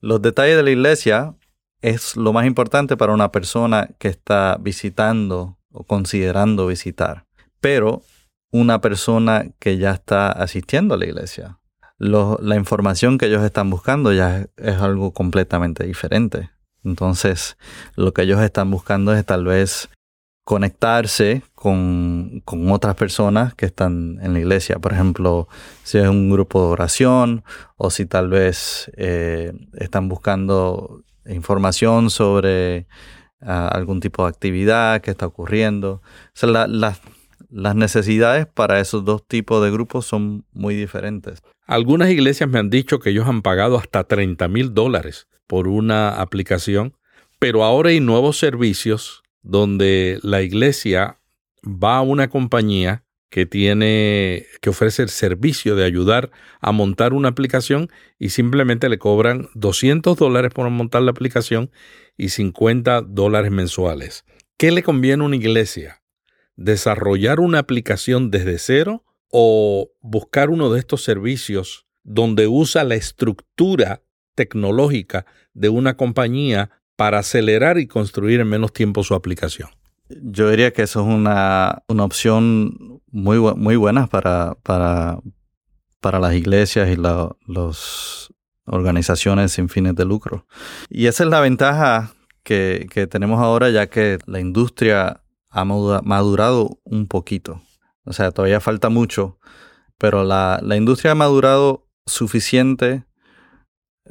los 0.00 0.22
detalles 0.22 0.56
de 0.56 0.62
la 0.62 0.70
iglesia 0.70 1.34
es 1.84 2.16
lo 2.16 2.32
más 2.32 2.46
importante 2.46 2.96
para 2.96 3.12
una 3.12 3.30
persona 3.30 3.90
que 3.98 4.08
está 4.08 4.56
visitando 4.58 5.58
o 5.70 5.84
considerando 5.84 6.66
visitar. 6.66 7.26
Pero 7.60 8.00
una 8.50 8.80
persona 8.80 9.50
que 9.58 9.76
ya 9.76 9.90
está 9.90 10.32
asistiendo 10.32 10.94
a 10.94 10.96
la 10.96 11.04
iglesia, 11.04 11.58
la 11.98 12.56
información 12.56 13.18
que 13.18 13.26
ellos 13.26 13.44
están 13.44 13.68
buscando 13.68 14.14
ya 14.14 14.46
es, 14.56 14.76
algo 14.76 15.12
completamente 15.12 15.84
diferente. 15.84 16.50
Entonces, 16.84 17.58
lo 17.96 18.14
que 18.14 18.22
ellos 18.22 18.40
están 18.40 18.70
buscando 18.70 19.14
es 19.14 19.26
tal 19.26 19.44
vez 19.44 19.90
conectarse 20.44 21.42
con, 21.54 22.42
otras 22.46 22.94
personas 22.94 23.54
que 23.54 23.66
están 23.66 24.20
en 24.22 24.32
la 24.32 24.38
iglesia. 24.38 24.78
Por 24.78 24.94
ejemplo, 24.94 25.48
si 25.82 25.98
es 25.98 26.08
un 26.08 26.30
grupo 26.30 26.62
de 26.62 26.72
oración 26.72 27.44
o 27.76 27.90
si 27.90 28.06
tal 28.06 28.30
vez 28.30 28.90
eh, 28.96 29.52
están 29.74 30.08
buscando 30.08 31.04
información 31.26 32.10
sobre 32.10 32.86
ah, 33.40 33.68
algún 33.68 34.00
tipo 34.00 34.24
de 34.24 34.30
actividad 34.30 35.00
que 35.00 35.10
está 35.10 35.26
ocurriendo. 35.26 36.02
las 37.50 37.76
necesidades 37.76 38.46
para 38.46 38.80
esos 38.80 39.04
dos 39.04 39.26
tipos 39.26 39.62
de 39.62 39.70
grupos 39.70 40.06
son 40.06 40.44
muy 40.52 40.74
diferentes. 40.74 41.42
Algunas 41.66 42.10
iglesias 42.10 42.48
me 42.48 42.58
han 42.58 42.70
dicho 42.70 42.98
que 42.98 43.10
ellos 43.10 43.26
han 43.26 43.42
pagado 43.42 43.78
hasta 43.78 44.04
30 44.04 44.48
mil 44.48 44.74
dólares 44.74 45.28
por 45.46 45.68
una 45.68 46.20
aplicación, 46.20 46.96
pero 47.38 47.64
ahora 47.64 47.90
hay 47.90 48.00
nuevos 48.00 48.38
servicios 48.38 49.22
donde 49.42 50.18
la 50.22 50.42
iglesia 50.42 51.20
va 51.64 51.98
a 51.98 52.02
una 52.02 52.28
compañía 52.28 53.03
que 53.30 53.46
tiene 53.46 54.46
que 54.60 54.70
ofrece 54.70 55.02
el 55.02 55.08
servicio 55.08 55.74
de 55.74 55.84
ayudar 55.84 56.30
a 56.60 56.72
montar 56.72 57.12
una 57.12 57.28
aplicación 57.28 57.90
y 58.18 58.28
simplemente 58.28 58.88
le 58.88 58.98
cobran 58.98 59.48
200 59.54 60.16
dólares 60.16 60.52
por 60.54 60.68
montar 60.70 61.02
la 61.02 61.10
aplicación 61.10 61.70
y 62.16 62.28
50 62.28 63.02
dólares 63.02 63.50
mensuales. 63.50 64.24
¿Qué 64.56 64.70
le 64.70 64.82
conviene 64.82 65.22
a 65.22 65.26
una 65.26 65.36
iglesia? 65.36 66.02
¿Desarrollar 66.56 67.40
una 67.40 67.58
aplicación 67.58 68.30
desde 68.30 68.58
cero 68.58 69.04
o 69.30 69.90
buscar 70.00 70.50
uno 70.50 70.72
de 70.72 70.78
estos 70.78 71.02
servicios 71.02 71.86
donde 72.04 72.46
usa 72.46 72.84
la 72.84 72.94
estructura 72.94 74.02
tecnológica 74.36 75.26
de 75.54 75.70
una 75.70 75.96
compañía 75.96 76.70
para 76.96 77.18
acelerar 77.18 77.78
y 77.78 77.88
construir 77.88 78.40
en 78.40 78.48
menos 78.48 78.72
tiempo 78.72 79.02
su 79.02 79.14
aplicación? 79.14 79.70
Yo 80.08 80.50
diría 80.50 80.72
que 80.72 80.82
eso 80.82 81.00
es 81.00 81.06
una, 81.06 81.82
opción 81.88 82.76
muy, 83.14 83.38
muy 83.38 83.76
buena 83.76 84.08
para, 84.08 84.56
para, 84.64 85.20
para 86.00 86.18
las 86.18 86.34
iglesias 86.34 86.88
y 86.90 86.96
las 86.96 88.28
organizaciones 88.66 89.52
sin 89.52 89.68
fines 89.68 89.94
de 89.94 90.04
lucro. 90.04 90.46
Y 90.90 91.06
esa 91.06 91.22
es 91.22 91.30
la 91.30 91.40
ventaja 91.40 92.12
que, 92.42 92.88
tenemos 93.08 93.40
ahora, 93.40 93.70
ya 93.70 93.86
que 93.86 94.18
la 94.26 94.40
industria 94.40 95.22
ha 95.48 95.64
madurado 95.64 96.80
un 96.82 97.06
poquito. 97.06 97.62
O 98.04 98.12
sea, 98.12 98.32
todavía 98.32 98.60
falta 98.60 98.88
mucho, 98.88 99.38
pero 99.96 100.24
la, 100.24 100.60
industria 100.76 101.12
ha 101.12 101.14
madurado 101.14 101.86
suficiente, 102.06 103.04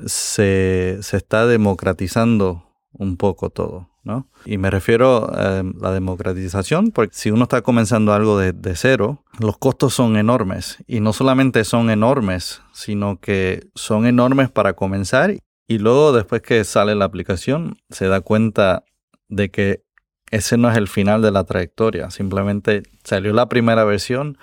se, 0.06 0.98
se 1.02 1.18
está 1.18 1.46
democratizando 1.46 2.74
un 2.94 3.18
poco 3.18 3.50
todo. 3.50 3.93
¿No? 4.04 4.28
Y 4.46 4.58
me 4.58 4.70
refiero 4.70 5.34
a 5.34 5.64
la 5.80 5.92
democratización, 5.92 6.92
porque 6.92 7.16
si 7.16 7.32
uno 7.32 7.44
está 7.44 7.62
comenzando 7.62 8.14
algo 8.14 8.38
de, 8.38 8.76
cero, 8.76 9.24
los 9.40 9.58
costos 9.58 9.94
son 9.94 10.18
enormes. 10.18 10.78
Y 10.88 11.00
no 11.00 11.14
solamente 11.14 11.64
son 11.64 11.90
enormes, 11.90 12.62
sino 12.74 13.20
que 13.20 13.68
son 13.76 14.06
enormes 14.06 14.50
para 14.50 14.74
comenzar 14.74 15.36
y 15.68 15.78
luego 15.78 16.12
después 16.12 16.42
que 16.42 16.64
sale 16.66 16.96
la 16.96 17.06
aplicación 17.06 17.78
se 17.90 18.08
da 18.08 18.22
cuenta 18.22 18.84
de 19.30 19.50
que 19.50 19.84
ese 20.30 20.58
no 20.58 20.70
es 20.70 20.78
el 20.78 20.88
final 20.88 21.22
de 21.22 21.32
la 21.32 21.44
trayectoria. 21.44 22.10
Simplemente 22.10 22.84
salió 23.04 23.34
la 23.34 23.50
primera 23.50 23.84
versión. 23.84 24.38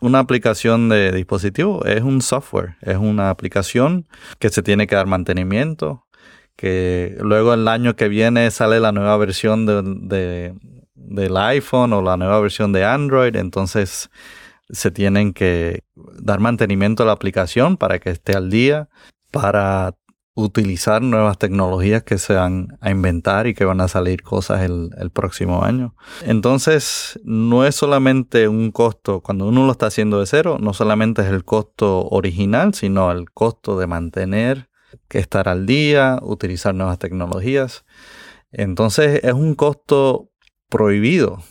Una 0.00 0.18
aplicación 0.18 0.88
de 0.88 1.12
dispositivo 1.12 1.84
es 1.84 2.02
un 2.02 2.20
software, 2.20 2.76
es 2.82 2.96
una 2.96 3.30
aplicación 3.30 4.08
que 4.38 4.48
se 4.48 4.62
tiene 4.62 4.86
que 4.86 4.96
dar 4.96 5.06
mantenimiento, 5.06 6.05
que 6.56 7.16
luego 7.20 7.54
el 7.54 7.68
año 7.68 7.96
que 7.96 8.08
viene 8.08 8.50
sale 8.50 8.80
la 8.80 8.92
nueva 8.92 9.16
versión 9.18 9.66
de, 9.66 10.54
del 10.94 11.36
iPhone 11.36 11.92
o 11.92 12.02
la 12.02 12.16
nueva 12.16 12.40
versión 12.40 12.72
de 12.72 12.84
Android, 12.84 13.36
entonces 13.36 14.10
se 14.70 14.90
tienen 14.90 15.32
que 15.32 15.84
dar 15.94 16.40
mantenimiento 16.40 17.02
a 17.02 17.06
la 17.06 17.12
aplicación 17.12 17.76
para 17.76 17.98
que 18.00 18.10
esté 18.10 18.34
al 18.34 18.50
día, 18.50 18.88
para 19.30 19.94
utilizar 20.34 21.00
nuevas 21.00 21.38
tecnologías 21.38 22.02
que 22.02 22.18
se 22.18 22.34
van 22.34 22.76
a 22.80 22.90
inventar 22.90 23.46
y 23.46 23.54
que 23.54 23.64
van 23.64 23.80
a 23.80 23.88
salir 23.88 24.22
cosas 24.22 24.62
el, 24.62 24.90
el, 24.98 25.10
próximo 25.10 25.64
año. 25.64 25.94
Entonces, 26.26 27.18
no 27.24 27.64
es 27.64 27.74
solamente 27.74 28.46
un 28.46 28.70
costo, 28.70 29.20
cuando 29.20 29.46
uno 29.46 29.64
lo 29.64 29.72
está 29.72 29.86
haciendo 29.86 30.20
de 30.20 30.26
cero, 30.26 30.58
no 30.60 30.74
solamente 30.74 31.22
es 31.22 31.28
el 31.28 31.44
costo 31.44 32.06
original, 32.08 32.74
sino 32.74 33.10
el 33.12 33.30
costo 33.30 33.78
de 33.78 33.86
mantener, 33.86 34.68
que 35.08 35.18
estar 35.18 35.48
al 35.48 35.66
día, 35.66 36.18
utilizar 36.22 36.74
nuevas 36.74 36.98
tecnologías. 36.98 37.84
Entonces, 38.52 39.20
es 39.22 39.32
un 39.32 39.54
costo 39.54 40.30
prohibido 40.68 41.42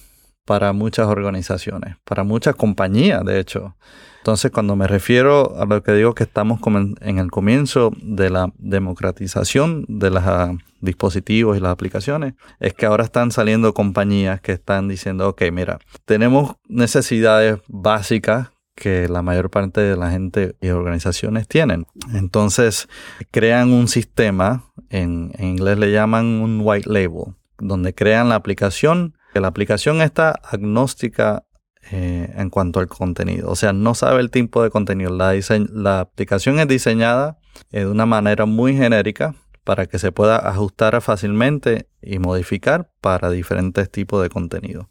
para 0.46 0.74
muchas 0.74 1.08
organizaciones, 1.08 1.98
para 2.04 2.24
muchas 2.24 2.56
compañías, 2.56 3.24
de 3.26 3.40
hecho. 3.40 3.76
Entonces, 4.20 4.52
cuando 4.52 4.76
me 4.76 4.88
refiero 4.88 5.56
a 5.60 5.66
lo 5.66 5.84
que 5.84 5.92
digo 5.92 6.16
que 6.16 6.24
estamos 6.24 6.60
en 7.02 7.20
el 7.20 7.30
comienzo 7.30 7.92
de 8.02 8.32
la 8.32 8.52
democratización 8.58 9.86
de 9.88 10.10
los 10.10 10.24
ah, 10.24 10.54
dispositivos 10.82 11.58
y 11.58 11.60
las 11.60 11.72
aplicaciones, 11.72 12.34
es 12.60 12.74
que 12.74 12.88
ahora 12.88 13.04
están 13.04 13.30
saliendo 13.32 13.74
compañías 13.74 14.42
que 14.42 14.54
están 14.54 14.88
diciendo, 14.88 15.30
ok, 15.30 15.44
mira, 15.52 15.80
tenemos 16.06 16.56
necesidades 16.68 17.60
básicas 17.68 18.50
que 18.76 19.08
la 19.08 19.22
mayor 19.22 19.50
parte 19.50 19.82
de 19.82 19.96
la 19.96 20.12
gente 20.12 20.56
y 20.62 20.70
organizaciones 20.70 21.48
tienen. 21.48 21.88
Entonces, 22.14 22.88
crean 23.32 23.72
un 23.72 23.88
sistema, 23.88 24.66
en, 24.90 25.32
inglés 25.40 25.80
le 25.80 25.92
llaman 25.92 26.26
un 26.26 26.60
white 26.62 26.90
label, 26.90 27.36
donde 27.58 27.94
crean 27.94 28.30
la 28.30 28.36
aplicación 28.36 29.16
que 29.36 29.42
la 29.42 29.50
aplicación 29.50 30.02
está 30.02 30.40
agnóstica 30.50 31.44
eh, 31.92 32.34
en 32.38 32.50
cuanto 32.50 32.80
al 32.80 32.88
contenido. 32.88 33.50
O 33.50 33.58
sea, 33.58 33.74
no 33.74 33.94
sabe 33.94 34.22
el 34.22 34.32
tipo 34.32 34.64
de 34.64 34.70
contenido. 34.70 35.14
La, 35.14 35.34
la 35.74 36.00
aplicación 36.00 36.58
es 36.60 36.70
diseñada 36.70 37.38
eh, 37.74 37.82
de 37.82 37.88
una 37.88 38.06
manera 38.06 38.46
muy 38.46 38.78
genérica 38.78 39.36
para 39.66 39.88
que 39.88 40.00
se 40.00 40.14
pueda 40.14 40.38
ajustar 40.38 41.02
fácilmente 41.02 41.90
y 42.02 42.20
modificar 42.20 42.90
para 43.02 43.30
diferentes 43.30 43.92
tipos 43.92 44.24
de 44.24 44.30
contenido. 44.30 44.90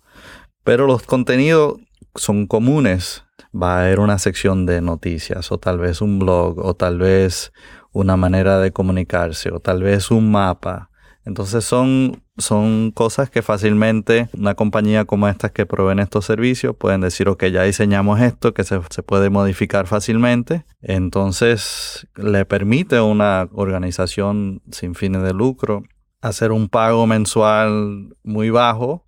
Pero 0.62 0.87
los 0.87 1.05
contenidos 1.05 1.79
son 2.14 2.47
comunes. 2.47 3.25
Va 3.55 3.77
a 3.77 3.83
haber 3.83 4.01
una 4.01 4.19
sección 4.19 4.67
de 4.67 4.81
noticias 4.81 5.53
o 5.53 5.59
tal 5.59 5.79
vez 5.79 6.01
un 6.01 6.19
blog 6.19 6.59
o 6.59 6.75
tal 6.75 6.99
vez 6.99 7.53
una 7.93 8.17
manera 8.17 8.59
de 8.59 8.73
comunicarse 8.73 9.51
o 9.53 9.61
tal 9.61 9.83
vez 9.83 10.11
un 10.11 10.31
mapa 10.31 10.90
entonces 11.25 11.64
son, 11.64 12.23
son 12.37 12.90
cosas 12.90 13.31
que 13.31 13.40
fácilmente 13.40 14.29
una 14.37 14.55
compañía 14.55 15.07
como 15.07 15.27
estas 15.29 15.53
que 15.53 15.64
proveen 15.64 15.99
estos 15.99 16.27
servicios 16.27 16.77
pueden 16.77 17.01
decir, 17.01 17.29
ok, 17.29 17.45
ya 17.47 17.62
diseñamos 17.62 18.21
esto 18.21 18.53
que 18.53 18.64
se, 18.64 18.81
se 18.90 19.03
puede 19.03 19.31
modificar 19.31 19.87
fácilmente. 19.87 20.67
Entonces 20.83 22.07
le 22.17 22.45
permite 22.45 22.97
a 22.97 23.05
una 23.05 23.49
organización 23.53 24.62
sin 24.71 24.95
fines 24.95 25.23
de 25.23 25.33
lucro 25.33 25.85
hacer 26.21 26.53
un 26.53 26.69
pago 26.69 27.07
mensual 27.07 28.14
muy 28.23 28.51
bajo 28.51 29.07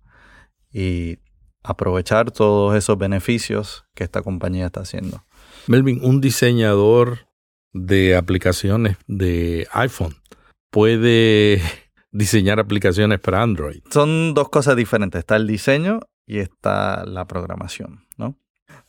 y 0.71 1.19
aprovechar 1.67 2.31
todos 2.31 2.75
esos 2.75 2.97
beneficios 2.97 3.85
que 3.93 4.03
esta 4.03 4.21
compañía 4.21 4.67
está 4.67 4.81
haciendo. 4.81 5.23
Melvin, 5.67 5.99
un 6.03 6.21
diseñador 6.21 7.27
de 7.73 8.15
aplicaciones 8.15 8.97
de 9.07 9.67
iPhone 9.73 10.15
puede 10.71 11.61
diseñar 12.11 12.59
aplicaciones 12.59 13.19
para 13.19 13.41
Android. 13.41 13.81
Son 13.91 14.33
dos 14.33 14.49
cosas 14.49 14.75
diferentes. 14.75 15.19
Está 15.19 15.35
el 15.35 15.47
diseño 15.47 15.99
y 16.25 16.39
está 16.39 17.05
la 17.05 17.25
programación, 17.25 18.05
¿no? 18.17 18.37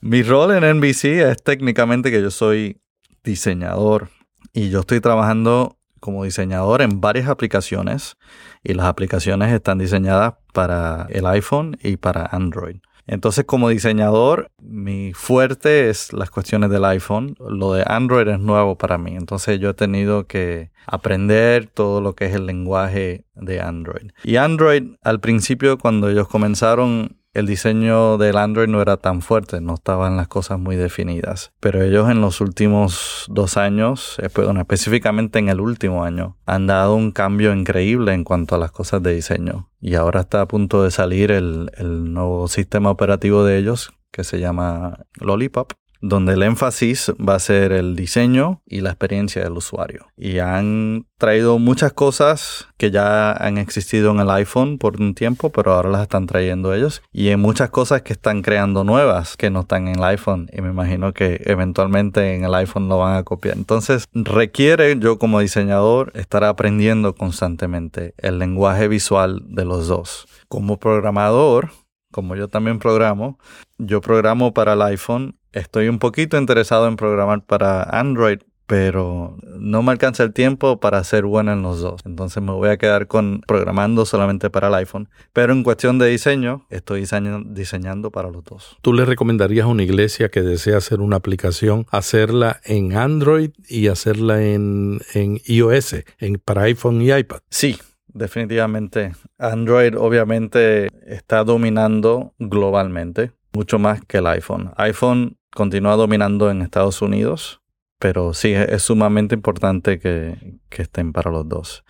Mi 0.01 0.23
rol 0.23 0.53
en 0.53 0.79
NBC 0.79 1.05
es 1.05 1.43
técnicamente 1.43 2.11
que 2.11 2.23
yo 2.23 2.31
soy 2.31 2.81
diseñador 3.25 4.11
y 4.53 4.71
yo 4.71 4.81
estoy 4.81 5.01
trabajando 5.01 5.78
como 6.01 6.25
diseñador 6.25 6.83
en 6.83 7.01
varias 7.01 7.29
aplicaciones 7.29 8.17
y 8.63 8.75
las 8.75 8.87
aplicaciones 8.87 9.53
están 9.53 9.79
diseñadas 9.79 10.35
para 10.53 11.07
el 11.11 11.27
iPhone 11.27 11.77
y 11.83 11.97
para 11.97 12.27
Android. 12.27 12.77
Entonces, 13.09 13.47
como 13.47 13.71
diseñador, 13.71 14.51
mi 14.63 15.15
fuerte 15.15 15.89
es 15.89 16.13
las 16.13 16.31
cuestiones 16.31 16.69
del 16.69 16.85
iPhone. 16.85 17.37
Lo 17.41 17.73
de 17.73 17.83
Android 17.87 18.29
es 18.29 18.39
nuevo 18.39 18.77
para 18.77 18.99
mí. 18.99 19.17
Entonces, 19.17 19.59
yo 19.59 19.71
he 19.71 19.75
tenido 19.75 20.27
que 20.27 20.71
aprender 20.87 21.69
todo 21.69 22.03
lo 22.03 22.15
que 22.15 22.27
es 22.27 22.35
el 22.35 22.45
lenguaje 22.45 23.25
de 23.35 23.63
Android. 23.63 24.11
Y 24.25 24.37
Android, 24.37 24.97
al 25.03 25.21
principio, 25.21 25.79
cuando 25.79 26.11
ellos 26.11 26.29
comenzaron, 26.29 27.17
el 27.39 27.47
diseño 27.47 28.19
del 28.19 28.37
Android 28.37 28.69
no 28.69 28.83
era 28.83 28.97
tan 28.97 29.23
fuerte, 29.23 29.61
no 29.61 29.75
estaban 29.75 30.17
las 30.17 30.29
cosas 30.29 30.59
muy 30.59 30.77
definidas. 30.77 31.53
Pero 31.61 31.83
ellos 31.83 32.11
en 32.11 32.21
los 32.21 32.41
últimos 32.41 33.27
dos 33.29 33.57
años, 33.57 34.17
eh, 34.19 34.29
bueno, 34.35 34.61
específicamente 34.61 35.39
en 35.39 35.49
el 35.49 35.61
último 35.61 36.05
año, 36.05 36.37
han 36.47 36.67
dado 36.67 36.95
un 36.95 37.13
cambio 37.13 37.53
increíble 37.55 38.13
en 38.13 38.25
cuanto 38.25 38.55
a 38.55 38.59
las 38.59 38.73
cosas 38.73 39.03
de 39.03 39.15
diseño. 39.15 39.69
Y 39.81 39.95
ahora 39.95 40.21
está 40.21 40.41
a 40.41 40.49
punto 40.49 40.83
de 40.83 40.91
salir 40.91 41.31
el 41.31 41.71
nuevo 42.13 42.49
sistema 42.49 42.91
operativo 42.91 43.45
de 43.45 43.59
ellos, 43.59 43.93
que 44.11 44.25
se 44.25 44.41
llama 44.41 45.05
Lollipop, 45.21 45.73
donde 46.01 46.35
el 46.35 46.43
énfasis 46.43 47.13
va 47.19 47.35
a 47.35 47.41
ser 47.41 47.73
el 47.73 47.97
diseño 47.97 48.63
y 48.67 48.81
la 48.81 48.91
experiencia 48.91 49.43
del 49.43 49.53
usuario. 49.53 50.07
Y 50.17 50.39
han 50.39 51.07
traído 51.19 51.59
muchas 51.59 51.93
cosas 51.93 52.69
que 52.77 52.91
ya 52.91 53.33
han 53.33 53.59
existido 53.59 54.13
en 54.13 54.21
el 54.21 54.31
iPhone 54.31 54.79
por 54.79 55.01
un 55.01 55.15
tiempo, 55.15 55.51
pero 55.51 55.73
ahora 55.73 55.91
las 55.91 56.03
están 56.03 56.27
trayendo 56.27 56.73
ellos. 56.75 57.03
Y 57.13 57.29
hay 57.29 57.37
muchas 57.37 57.71
cosas 57.71 58.03
que 58.03 58.13
están 58.13 58.43
creando 58.43 58.85
nuevas 58.85 59.37
que 59.37 59.51
no 59.51 59.61
están 59.61 59.89
en 59.89 59.97
el 59.97 60.05
iPhone. 60.05 60.49
Y 60.53 60.61
me 60.61 60.71
imagino 60.71 61.13
que 61.13 61.43
eventualmente 61.45 62.35
en 62.35 62.45
el 62.45 62.55
iPhone 62.55 62.89
lo 62.89 62.99
van 62.99 63.17
a 63.17 63.25
copiar. 63.25 63.57
Entonces 63.57 64.05
requiere 64.13 64.99
yo 64.99 65.19
como 65.19 65.41
diseñador 65.41 66.13
estar 66.15 66.45
aprendiendo 66.45 67.15
constantemente 67.15 68.15
el 68.19 68.39
lenguaje 68.39 68.89
visual 68.89 69.43
de 69.47 69.65
los 69.65 69.89
dos. 69.89 70.27
Como 70.49 70.79
programador, 70.79 71.71
como 72.11 72.37
yo 72.37 72.49
también 72.49 72.79
programo, 72.79 73.39
yo 73.79 74.01
programo 74.01 74.55
para 74.55 74.73
el 74.75 74.83
iPhone 74.83 75.38
Estoy 75.53 75.89
un 75.89 75.99
poquito 75.99 76.37
interesado 76.37 76.89
en 76.89 76.97
programar 76.97 77.43
para 77.45 77.83
Android, 77.83 78.41
pero 78.69 79.39
no 79.59 79.83
me 79.83 79.93
alcanza 79.93 80.23
el 80.23 80.35
tiempo 80.35 80.79
para 80.79 81.03
ser 81.03 81.25
bueno 81.25 81.55
en 81.55 81.63
los 81.63 81.81
dos. 81.81 82.03
Entonces 82.05 82.43
me 82.43 82.53
voy 82.53 82.69
a 82.69 82.77
quedar 82.77 83.07
con 83.07 83.41
programando 83.47 84.05
solamente 84.05 84.51
para 84.51 84.69
el 84.69 84.75
iPhone. 84.75 85.09
Pero 85.33 85.55
en 85.55 85.63
cuestión 85.63 85.99
de 85.99 86.07
diseño, 86.07 86.67
estoy 86.69 87.07
diseñando 87.47 88.11
para 88.11 88.31
los 88.31 88.45
dos. 88.45 88.77
¿Tú 88.83 88.93
le 88.93 89.07
recomendarías 89.07 89.65
a 89.65 89.69
una 89.69 89.85
iglesia 89.85 90.29
que 90.29 90.43
desea 90.43 90.77
hacer 90.77 91.01
una 91.01 91.17
aplicación, 91.17 91.87
hacerla 91.91 92.61
en 92.63 92.95
Android 92.95 93.53
y 93.71 93.89
hacerla 93.89 94.43
en, 94.43 95.01
en 95.15 95.41
iOS, 95.47 96.05
en, 96.19 96.39
para 96.39 96.65
iPhone 96.65 97.01
y 97.01 97.11
iPad? 97.11 97.41
Sí, 97.49 97.79
definitivamente. 98.09 99.13
Android 99.39 99.97
obviamente 99.97 100.89
está 101.07 101.43
dominando 101.43 102.35
globalmente 102.39 103.33
mucho 103.53 103.79
más 103.79 104.01
que 104.05 104.19
el 104.19 104.27
iPhone. 104.27 104.73
iPhone 104.77 105.39
continúa 105.53 105.97
dominando 105.97 106.51
en 106.51 106.63
Estados 106.63 107.03
Unidos, 107.03 107.61
pero 107.99 108.35
sí 108.35 108.53
es 108.53 108.83
sumamente 108.83 109.35
importante 109.35 109.99
que, 109.99 110.59
estén 110.71 111.13
para 111.13 111.31
los 111.31 111.49
dos. 111.49 111.85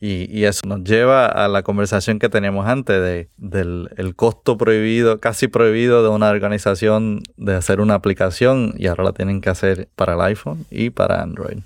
Y, 0.00 0.44
eso 0.44 0.62
nos 0.66 0.82
lleva 0.82 1.26
a 1.26 1.48
la 1.48 1.62
conversación 1.62 2.18
que 2.18 2.28
teníamos 2.28 2.66
antes 2.66 3.00
de, 3.00 3.30
del 3.36 3.88
el 3.96 4.16
costo 4.16 4.58
prohibido, 4.58 5.20
casi 5.20 5.46
prohibido 5.46 6.02
de 6.02 6.08
una 6.08 6.28
organización 6.28 7.22
de 7.36 7.54
hacer 7.54 7.80
una 7.80 7.94
aplicación 7.94 8.74
y 8.76 8.88
ahora 8.88 9.04
la 9.04 9.12
tienen 9.12 9.40
que 9.40 9.50
hacer 9.50 9.88
para 9.94 10.14
el 10.14 10.20
iPhone 10.22 10.66
y 10.70 10.90
para 10.90 11.22
Android. 11.22 11.58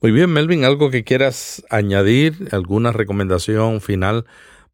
Muy 0.00 0.12
bien, 0.12 0.32
Melvin, 0.32 0.64
algo 0.64 0.90
que 0.90 1.04
quieras 1.04 1.64
añadir, 1.70 2.48
alguna 2.52 2.92
recomendación 2.92 3.80
final 3.80 4.26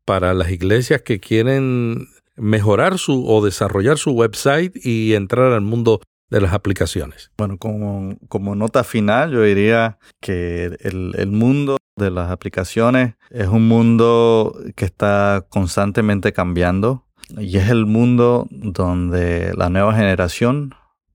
para 0.04 0.34
las 0.34 0.50
iglesias 0.50 1.00
que 1.02 1.18
quieren 1.18 2.08
mejorar 2.36 2.98
su 2.98 3.26
o 3.26 3.44
desarrollar 3.44 3.98
su 3.98 4.12
website 4.12 4.74
y 4.84 5.14
entrar 5.14 5.52
al 5.52 5.60
mundo 5.60 6.00
de 6.30 6.40
las 6.40 6.52
aplicaciones. 6.52 7.30
Bueno, 7.36 7.58
como, 7.58 8.16
como 8.28 8.54
nota 8.54 8.82
final, 8.82 9.32
yo 9.32 9.42
diría 9.42 9.98
que 10.20 10.76
el, 10.80 11.14
el 11.16 11.30
mundo 11.30 11.76
de 11.96 12.10
las 12.10 12.30
aplicaciones 12.30 13.14
es 13.30 13.48
un 13.48 13.68
mundo 13.68 14.58
que 14.74 14.84
está 14.84 15.46
constantemente 15.48 16.32
cambiando 16.32 17.06
y 17.38 17.56
es 17.58 17.70
el 17.70 17.86
mundo 17.86 18.48
donde 18.50 19.52
la 19.56 19.68
nueva 19.68 19.94
generación 19.94 20.74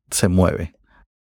se 0.09 0.27
mueve. 0.27 0.73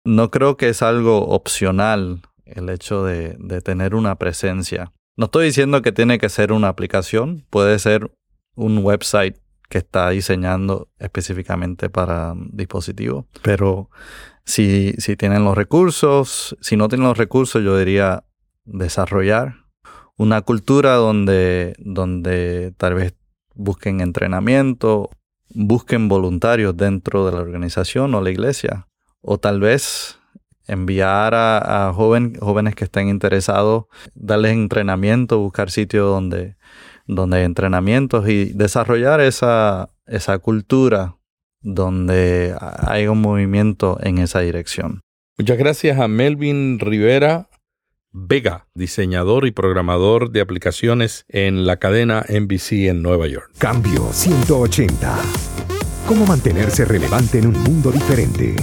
No 0.05 0.31
creo 0.31 0.57
que 0.57 0.69
es 0.69 0.83
algo 0.83 1.29
opcional 1.29 2.23
el 2.45 2.69
hecho 2.69 3.05
de, 3.05 3.37
de 3.39 3.61
tener 3.61 3.95
una 3.95 4.17
presencia. 4.17 4.93
No 5.17 5.27
estoy 5.27 5.47
diciendo 5.47 5.83
que 5.83 5.93
tiene 5.93 6.19
que 6.19 6.29
ser 6.29 6.53
una 6.53 6.69
aplicación, 6.69 7.47
puede 7.49 7.79
ser 7.79 8.11
un 8.57 8.79
website 8.79 9.39
que 9.75 9.79
está 9.79 10.11
diseñando 10.11 10.87
específicamente 11.01 11.91
para 11.91 12.35
dispositivos. 12.53 13.25
Pero 13.43 13.91
si, 14.45 14.95
si 14.99 15.17
tienen 15.17 15.43
los 15.43 15.57
recursos, 15.57 16.57
si 16.61 16.77
no 16.77 16.87
tienen 16.87 17.09
los 17.09 17.19
recursos, 17.19 17.61
yo 17.65 17.77
diría 17.77 18.23
desarrollar 18.65 19.57
una 20.17 20.43
cultura 20.43 20.95
donde, 20.95 21.75
donde 21.81 22.73
tal 22.77 22.95
vez 22.95 23.17
busquen 23.57 24.01
entrenamiento, 24.01 25.11
busquen 25.49 26.07
voluntarios 26.07 26.77
dentro 26.77 27.27
de 27.27 27.33
la 27.33 27.41
organización 27.41 28.15
o 28.15 28.21
la 28.21 28.31
iglesia, 28.31 28.87
o 29.23 29.39
tal 29.39 29.59
vez 29.59 30.21
enviar 30.69 31.35
a, 31.35 31.93
jóvenes 31.93 32.77
que 32.77 32.85
estén 32.85 33.09
interesados, 33.09 33.87
darles 34.15 34.53
entrenamiento, 34.53 35.41
buscar 35.41 35.73
sitios 35.73 36.07
donde, 36.07 36.55
donde 37.07 37.39
hay 37.39 37.45
entrenamientos 37.45 38.29
y 38.29 38.47
desarrollar 38.53 39.21
esa, 39.21 39.91
esa 40.07 40.39
cultura 40.39 41.17
donde 41.61 42.55
hay 42.61 43.07
un 43.07 43.21
movimiento 43.21 43.99
en 44.03 44.19
esa 44.19 44.41
dirección. 44.41 45.01
Muchas 45.39 45.59
gracias 45.59 45.99
a 45.99 46.09
Melvin 46.09 46.79
Rivera 46.79 47.49
Vega, 48.17 48.69
diseñador 48.75 49.45
y 49.45 49.51
programador 49.51 50.31
de 50.31 50.41
aplicaciones 50.41 51.25
en 51.29 51.67
la 51.67 51.79
cadena 51.79 52.25
NBC 52.29 52.87
en 52.89 53.03
Nueva 53.03 53.27
York. 53.27 53.51
Cambio 53.59 54.13
180. 54.13 55.19
¿Cómo 56.07 56.25
mantenerse 56.25 56.85
relevante 56.85 57.41
en 57.41 57.49
un 57.49 57.61
mundo 57.65 57.91
diferente? 57.91 58.55